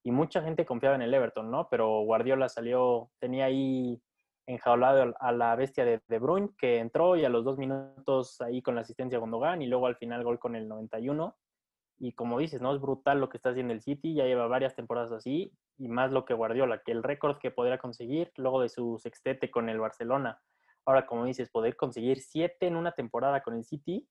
y 0.04 0.12
mucha 0.12 0.42
gente 0.42 0.66
confiaba 0.66 0.96
en 0.96 1.02
el 1.02 1.14
Everton, 1.14 1.52
¿no? 1.52 1.68
Pero 1.70 2.02
Guardiola 2.02 2.50
salió, 2.50 3.12
tenía 3.20 3.46
ahí 3.46 4.02
enjaulado 4.48 5.14
a 5.20 5.32
la 5.32 5.56
bestia 5.56 5.86
de 5.86 6.02
De 6.08 6.20
Bruyne, 6.20 6.50
que 6.58 6.80
entró 6.80 7.16
y 7.16 7.26
a 7.26 7.30
los 7.30 7.46
dos 7.46 7.58
minutos 7.58 8.42
ahí 8.42 8.62
con 8.62 8.76
la 8.76 8.82
asistencia 8.82 9.18
de 9.18 9.22
Gondogan 9.22 9.62
y 9.62 9.68
luego 9.68 9.88
al 9.88 9.96
final 9.96 10.24
gol 10.24 10.40
con 10.40 10.56
el 10.56 10.68
91. 10.68 11.38
Y 12.00 12.14
como 12.14 12.40
dices, 12.40 12.62
¿no? 12.62 12.74
Es 12.74 12.82
brutal 12.82 13.20
lo 13.20 13.30
que 13.30 13.38
está 13.38 13.52
haciendo 13.52 13.74
el 13.74 13.82
City, 13.82 14.16
ya 14.16 14.26
lleva 14.26 14.48
varias 14.48 14.76
temporadas 14.76 15.12
así 15.12 15.54
y 15.78 15.88
más 15.88 16.12
lo 16.12 16.26
que 16.26 16.34
Guardiola, 16.34 16.82
que 16.84 16.92
el 16.92 17.04
récord 17.04 17.38
que 17.38 17.52
podría 17.52 17.78
conseguir 17.78 18.32
luego 18.38 18.62
de 18.62 18.70
su 18.70 18.98
sextete 18.98 19.52
con 19.52 19.70
el 19.70 19.80
Barcelona. 19.80 20.42
Ahora, 20.86 21.06
como 21.06 21.26
dices, 21.26 21.52
poder 21.52 21.76
conseguir 21.76 22.22
siete 22.22 22.66
en 22.66 22.76
una 22.76 22.94
temporada 22.94 23.42
con 23.44 23.56
el 23.56 23.64
City, 23.64 24.08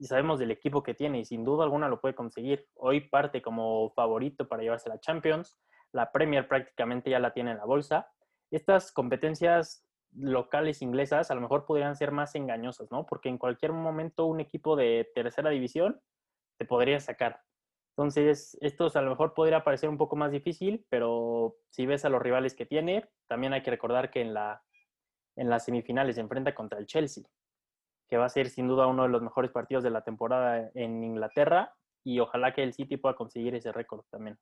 y 0.00 0.06
sabemos 0.06 0.38
del 0.38 0.50
equipo 0.50 0.82
que 0.82 0.94
tiene 0.94 1.20
y 1.20 1.24
sin 1.26 1.44
duda 1.44 1.62
alguna 1.62 1.86
lo 1.86 2.00
puede 2.00 2.14
conseguir. 2.14 2.66
Hoy 2.74 3.02
parte 3.02 3.42
como 3.42 3.90
favorito 3.90 4.48
para 4.48 4.62
llevarse 4.62 4.88
la 4.88 4.98
Champions, 4.98 5.60
la 5.92 6.10
Premier 6.10 6.48
prácticamente 6.48 7.10
ya 7.10 7.18
la 7.18 7.34
tiene 7.34 7.50
en 7.50 7.58
la 7.58 7.66
bolsa. 7.66 8.08
Estas 8.50 8.92
competencias 8.92 9.86
locales 10.16 10.80
inglesas 10.80 11.30
a 11.30 11.34
lo 11.34 11.42
mejor 11.42 11.66
podrían 11.66 11.96
ser 11.96 12.12
más 12.12 12.34
engañosas, 12.34 12.90
¿no? 12.90 13.04
Porque 13.04 13.28
en 13.28 13.36
cualquier 13.36 13.72
momento 13.72 14.24
un 14.24 14.40
equipo 14.40 14.74
de 14.74 15.10
tercera 15.14 15.50
división 15.50 16.00
te 16.58 16.64
podría 16.64 16.98
sacar. 16.98 17.42
Entonces, 17.94 18.56
esto 18.62 18.90
a 18.94 19.02
lo 19.02 19.10
mejor 19.10 19.34
podría 19.34 19.64
parecer 19.64 19.90
un 19.90 19.98
poco 19.98 20.16
más 20.16 20.32
difícil, 20.32 20.86
pero 20.88 21.56
si 21.68 21.84
ves 21.84 22.06
a 22.06 22.08
los 22.08 22.22
rivales 22.22 22.54
que 22.54 22.64
tiene, 22.64 23.06
también 23.28 23.52
hay 23.52 23.62
que 23.62 23.70
recordar 23.70 24.10
que 24.10 24.22
en, 24.22 24.32
la, 24.32 24.62
en 25.36 25.50
las 25.50 25.66
semifinales 25.66 26.14
se 26.14 26.22
enfrenta 26.22 26.54
contra 26.54 26.78
el 26.78 26.86
Chelsea 26.86 27.24
que 28.10 28.16
va 28.16 28.26
a 28.26 28.30
ser 28.30 28.50
sin 28.50 28.66
duda 28.66 28.88
uno 28.88 29.04
de 29.04 29.08
los 29.08 29.22
mejores 29.22 29.52
partidos 29.52 29.84
de 29.84 29.90
la 29.90 30.02
temporada 30.02 30.70
en 30.74 31.02
Inglaterra 31.04 31.72
y 32.02 32.18
ojalá 32.18 32.52
que 32.52 32.64
el 32.64 32.74
City 32.74 32.96
pueda 32.96 33.14
conseguir 33.14 33.54
ese 33.54 33.70
récord 33.70 34.02
también. 34.10 34.36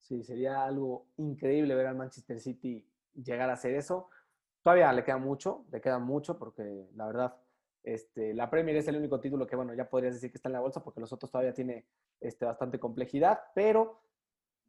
Sí, 0.00 0.24
sería 0.24 0.64
algo 0.64 1.06
increíble 1.16 1.76
ver 1.76 1.86
al 1.86 1.96
Manchester 1.96 2.40
City 2.40 2.84
llegar 3.14 3.50
a 3.50 3.54
hacer 3.54 3.74
eso. 3.74 4.08
Todavía 4.62 4.92
le 4.92 5.04
queda 5.04 5.18
mucho, 5.18 5.64
le 5.70 5.80
queda 5.80 5.98
mucho 6.00 6.38
porque 6.38 6.88
la 6.94 7.06
verdad, 7.06 7.36
este, 7.84 8.34
la 8.34 8.50
Premier 8.50 8.76
es 8.76 8.88
el 8.88 8.96
único 8.96 9.20
título 9.20 9.46
que, 9.46 9.54
bueno, 9.54 9.74
ya 9.74 9.88
podrías 9.88 10.14
decir 10.14 10.30
que 10.30 10.38
está 10.38 10.48
en 10.48 10.54
la 10.54 10.60
bolsa 10.60 10.82
porque 10.82 11.00
los 11.00 11.12
otros 11.12 11.30
todavía 11.30 11.54
tiene 11.54 11.86
este, 12.20 12.46
bastante 12.46 12.80
complejidad, 12.80 13.38
pero 13.54 14.00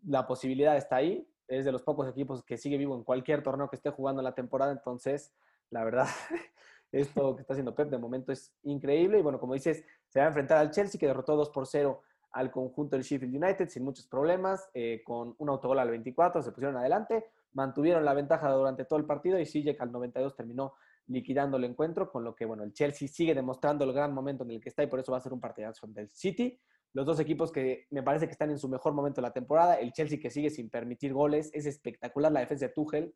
la 0.06 0.28
posibilidad 0.28 0.78
está 0.78 0.98
ahí. 0.98 1.28
Es 1.48 1.66
de 1.66 1.72
los 1.72 1.82
pocos 1.82 2.08
equipos 2.08 2.44
que 2.44 2.58
sigue 2.58 2.78
vivo 2.78 2.96
en 2.96 3.04
cualquier 3.04 3.42
torneo 3.42 3.70
que 3.70 3.76
esté 3.76 3.90
jugando 3.90 4.22
la 4.22 4.36
temporada, 4.36 4.72
entonces, 4.72 5.34
la 5.72 5.84
verdad, 5.84 6.06
esto 6.92 7.36
que 7.36 7.42
está 7.42 7.54
haciendo 7.54 7.76
Pep 7.76 7.90
de 7.90 7.98
momento 7.98 8.32
es 8.32 8.54
increíble. 8.64 9.20
Y 9.20 9.22
bueno, 9.22 9.40
como 9.40 9.54
dices, 9.54 9.84
se 10.08 10.20
va 10.20 10.26
a 10.26 10.30
enfrentar 10.30 10.58
al 10.58 10.72
Chelsea 10.72 11.00
que 11.00 11.08
derrotó 11.08 11.36
2 11.36 11.50
por 11.50 11.68
0 11.68 12.02
al 12.32 12.52
conjunto 12.52 12.96
del 12.96 13.04
Sheffield 13.04 13.44
United 13.44 13.70
sin 13.70 13.84
muchos 13.84 14.08
problemas, 14.08 14.70
eh, 14.74 15.02
con 15.04 15.36
un 15.38 15.50
autogol 15.50 15.80
al 15.80 15.90
24, 15.90 16.44
se 16.44 16.52
pusieron 16.52 16.78
adelante, 16.78 17.26
mantuvieron 17.54 18.06
la 18.06 18.14
ventaja 18.14 18.52
durante 18.52 18.86
todo 18.86 19.00
el 19.00 19.06
partido 19.06 19.40
y 19.40 19.46
Sijek 19.46 19.82
al 19.82 19.92
92 19.92 20.36
terminó 20.36 20.74
liquidando 21.08 21.58
el 21.58 21.64
encuentro, 21.64 22.12
con 22.12 22.24
lo 22.24 22.36
que, 22.36 22.46
bueno, 22.46 22.64
el 22.64 22.72
Chelsea 22.72 23.08
sigue 23.08 23.34
demostrando 23.34 23.84
el 23.84 23.94
gran 23.94 24.14
momento 24.14 24.44
en 24.44 24.52
el 24.52 24.62
que 24.62 24.70
está 24.70 24.84
y 24.84 24.88
por 24.88 25.00
eso 25.00 25.12
va 25.12 25.18
a 25.18 25.22
ser 25.22 25.34
un 25.34 25.40
partidazo 25.40 25.88
del 25.88 26.10
City. 26.10 26.60
Los 26.94 27.06
dos 27.06 27.20
equipos 27.20 27.52
que 27.52 27.88
me 27.90 28.04
parece 28.04 28.28
que 28.28 28.32
están 28.32 28.52
en 28.52 28.60
su 28.60 28.70
mejor 28.70 28.94
momento 28.94 29.22
de 29.22 29.28
la 29.28 29.34
temporada, 29.34 29.76
el 29.76 29.92
Chelsea 29.92 30.20
que 30.20 30.30
sigue 30.30 30.52
sin 30.52 30.70
permitir 30.70 31.14
goles, 31.14 31.50
es 31.54 31.66
espectacular 31.66 32.32
la 32.32 32.42
defensa 32.42 32.68
de 32.68 32.74
Tuchel, 32.74 33.16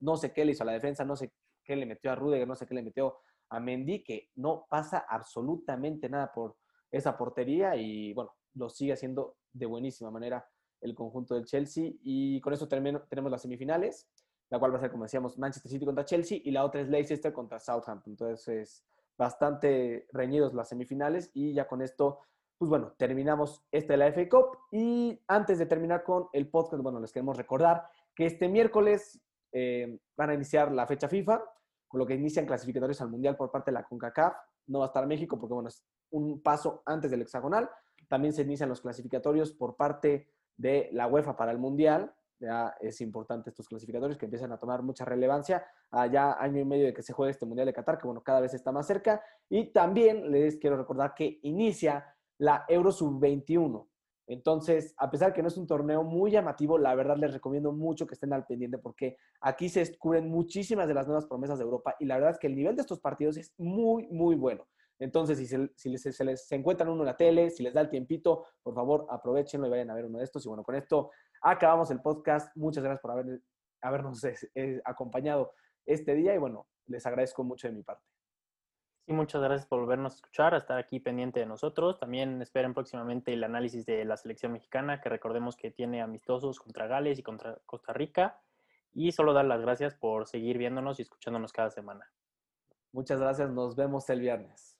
no 0.00 0.16
sé 0.16 0.32
qué 0.32 0.44
le 0.44 0.52
hizo 0.52 0.62
a 0.62 0.66
la 0.66 0.72
defensa, 0.72 1.04
no 1.04 1.16
sé 1.16 1.32
qué 1.64 1.76
le 1.76 1.86
metió 1.86 2.12
a 2.12 2.14
Rudiger, 2.14 2.46
no 2.46 2.56
sé 2.56 2.66
qué 2.66 2.74
le 2.74 2.82
metió 2.82 3.18
a 3.48 3.60
Mendy, 3.60 4.02
que 4.02 4.30
no 4.36 4.66
pasa 4.68 5.06
absolutamente 5.08 6.08
nada 6.08 6.32
por 6.32 6.56
esa 6.90 7.16
portería 7.16 7.76
y 7.76 8.12
bueno, 8.12 8.34
lo 8.54 8.68
sigue 8.68 8.92
haciendo 8.92 9.36
de 9.52 9.66
buenísima 9.66 10.10
manera 10.10 10.46
el 10.80 10.94
conjunto 10.94 11.34
del 11.34 11.46
Chelsea. 11.46 11.92
Y 12.02 12.40
con 12.40 12.52
eso 12.52 12.68
tenemos 12.68 13.30
las 13.30 13.42
semifinales, 13.42 14.08
la 14.50 14.58
cual 14.58 14.72
va 14.72 14.78
a 14.78 14.80
ser, 14.80 14.90
como 14.90 15.04
decíamos, 15.04 15.38
Manchester 15.38 15.70
City 15.70 15.84
contra 15.84 16.04
Chelsea 16.04 16.38
y 16.42 16.50
la 16.50 16.64
otra 16.64 16.80
es 16.80 16.88
Leicester 16.88 17.32
contra 17.32 17.58
Southampton. 17.58 18.12
Entonces, 18.12 18.48
es 18.48 18.84
bastante 19.16 20.06
reñidos 20.12 20.54
las 20.54 20.68
semifinales 20.68 21.30
y 21.34 21.54
ya 21.54 21.66
con 21.66 21.82
esto, 21.82 22.20
pues 22.58 22.68
bueno, 22.68 22.92
terminamos 22.98 23.64
este 23.72 23.94
de 23.94 23.96
la 23.96 24.12
FA 24.12 24.28
Cup. 24.28 24.58
Y 24.70 25.20
antes 25.26 25.58
de 25.58 25.66
terminar 25.66 26.04
con 26.04 26.28
el 26.32 26.48
podcast, 26.48 26.82
bueno, 26.82 27.00
les 27.00 27.12
queremos 27.12 27.36
recordar 27.36 27.88
que 28.14 28.26
este 28.26 28.48
miércoles 28.48 29.20
eh, 29.52 29.98
van 30.16 30.30
a 30.30 30.34
iniciar 30.34 30.70
la 30.72 30.86
fecha 30.86 31.08
FIFA, 31.08 31.42
con 31.88 31.98
lo 31.98 32.06
que 32.06 32.14
inician 32.14 32.46
clasificatorios 32.46 33.00
al 33.00 33.10
Mundial 33.10 33.36
por 33.36 33.50
parte 33.50 33.70
de 33.70 33.74
la 33.74 33.84
CONCACAF. 33.84 34.34
No 34.66 34.80
va 34.80 34.86
a 34.86 34.88
estar 34.88 35.06
México 35.06 35.38
porque, 35.38 35.54
bueno, 35.54 35.68
es 35.68 35.84
un 36.10 36.40
paso 36.40 36.82
antes 36.86 37.10
del 37.10 37.22
hexagonal. 37.22 37.68
También 38.08 38.32
se 38.32 38.42
inician 38.42 38.68
los 38.68 38.80
clasificatorios 38.80 39.52
por 39.52 39.76
parte 39.76 40.28
de 40.56 40.88
la 40.92 41.06
UEFA 41.06 41.36
para 41.36 41.52
el 41.52 41.58
Mundial. 41.58 42.14
Ya 42.40 42.76
es 42.80 43.00
importante 43.00 43.50
estos 43.50 43.68
clasificatorios 43.68 44.18
que 44.18 44.26
empiezan 44.26 44.52
a 44.52 44.58
tomar 44.58 44.82
mucha 44.82 45.04
relevancia. 45.04 45.66
Allá 45.90 46.34
año 46.40 46.60
y 46.60 46.64
medio 46.64 46.86
de 46.86 46.94
que 46.94 47.02
se 47.02 47.12
juegue 47.12 47.30
este 47.30 47.46
Mundial 47.46 47.66
de 47.66 47.72
Qatar, 47.72 47.98
que 47.98 48.06
bueno, 48.06 48.22
cada 48.22 48.40
vez 48.40 48.54
está 48.54 48.72
más 48.72 48.86
cerca. 48.86 49.22
Y 49.48 49.72
también 49.72 50.30
les 50.30 50.56
quiero 50.56 50.76
recordar 50.76 51.14
que 51.14 51.38
inicia 51.42 52.04
la 52.38 52.64
Euro 52.68 52.90
Sub-21. 52.90 53.86
Entonces, 54.26 54.94
a 54.96 55.10
pesar 55.10 55.34
que 55.34 55.42
no 55.42 55.48
es 55.48 55.56
un 55.56 55.66
torneo 55.66 56.02
muy 56.02 56.30
llamativo, 56.30 56.78
la 56.78 56.94
verdad 56.94 57.16
les 57.16 57.32
recomiendo 57.32 57.72
mucho 57.72 58.06
que 58.06 58.14
estén 58.14 58.32
al 58.32 58.46
pendiente 58.46 58.78
porque 58.78 59.18
aquí 59.40 59.68
se 59.68 59.80
descubren 59.80 60.28
muchísimas 60.28 60.88
de 60.88 60.94
las 60.94 61.06
nuevas 61.06 61.26
promesas 61.26 61.58
de 61.58 61.64
Europa 61.64 61.94
y 61.98 62.06
la 62.06 62.14
verdad 62.14 62.30
es 62.30 62.38
que 62.38 62.46
el 62.46 62.56
nivel 62.56 62.74
de 62.76 62.82
estos 62.82 63.00
partidos 63.00 63.36
es 63.36 63.52
muy, 63.58 64.06
muy 64.08 64.34
bueno. 64.34 64.66
Entonces, 64.98 65.38
si, 65.38 65.46
se, 65.46 65.70
si 65.76 65.90
les, 65.90 66.02
se 66.02 66.24
les 66.24 66.50
encuentran 66.52 66.88
uno 66.88 67.02
en 67.02 67.06
la 67.06 67.16
tele, 67.16 67.50
si 67.50 67.62
les 67.62 67.74
da 67.74 67.80
el 67.80 67.90
tiempito, 67.90 68.46
por 68.62 68.74
favor, 68.74 69.06
aprovechenlo 69.10 69.66
y 69.66 69.70
vayan 69.70 69.90
a 69.90 69.94
ver 69.94 70.06
uno 70.06 70.18
de 70.18 70.24
estos. 70.24 70.46
Y 70.46 70.48
bueno, 70.48 70.62
con 70.62 70.76
esto 70.76 71.10
acabamos 71.42 71.90
el 71.90 72.00
podcast. 72.00 72.56
Muchas 72.56 72.82
gracias 72.82 73.02
por 73.02 73.10
haber, 73.10 73.42
habernos 73.82 74.24
eh, 74.24 74.80
acompañado 74.84 75.52
este 75.84 76.14
día 76.14 76.34
y 76.34 76.38
bueno, 76.38 76.66
les 76.86 77.04
agradezco 77.04 77.44
mucho 77.44 77.68
de 77.68 77.74
mi 77.74 77.82
parte. 77.82 78.13
Sí, 79.06 79.12
muchas 79.12 79.42
gracias 79.42 79.66
por 79.66 79.80
volvernos 79.80 80.14
a 80.14 80.16
escuchar, 80.16 80.54
a 80.54 80.58
estar 80.58 80.78
aquí 80.78 80.98
pendiente 80.98 81.38
de 81.38 81.44
nosotros. 81.44 81.98
También 81.98 82.40
esperen 82.40 82.72
próximamente 82.72 83.34
el 83.34 83.44
análisis 83.44 83.84
de 83.84 84.02
la 84.06 84.16
selección 84.16 84.52
mexicana, 84.52 85.02
que 85.02 85.10
recordemos 85.10 85.56
que 85.56 85.70
tiene 85.70 86.00
amistosos 86.00 86.58
contra 86.58 86.86
Gales 86.86 87.18
y 87.18 87.22
contra 87.22 87.58
Costa 87.66 87.92
Rica. 87.92 88.40
Y 88.94 89.12
solo 89.12 89.34
dar 89.34 89.44
las 89.44 89.60
gracias 89.60 89.94
por 89.94 90.26
seguir 90.26 90.56
viéndonos 90.56 90.98
y 90.98 91.02
escuchándonos 91.02 91.52
cada 91.52 91.70
semana. 91.70 92.10
Muchas 92.92 93.20
gracias, 93.20 93.50
nos 93.50 93.76
vemos 93.76 94.08
el 94.08 94.20
viernes. 94.20 94.73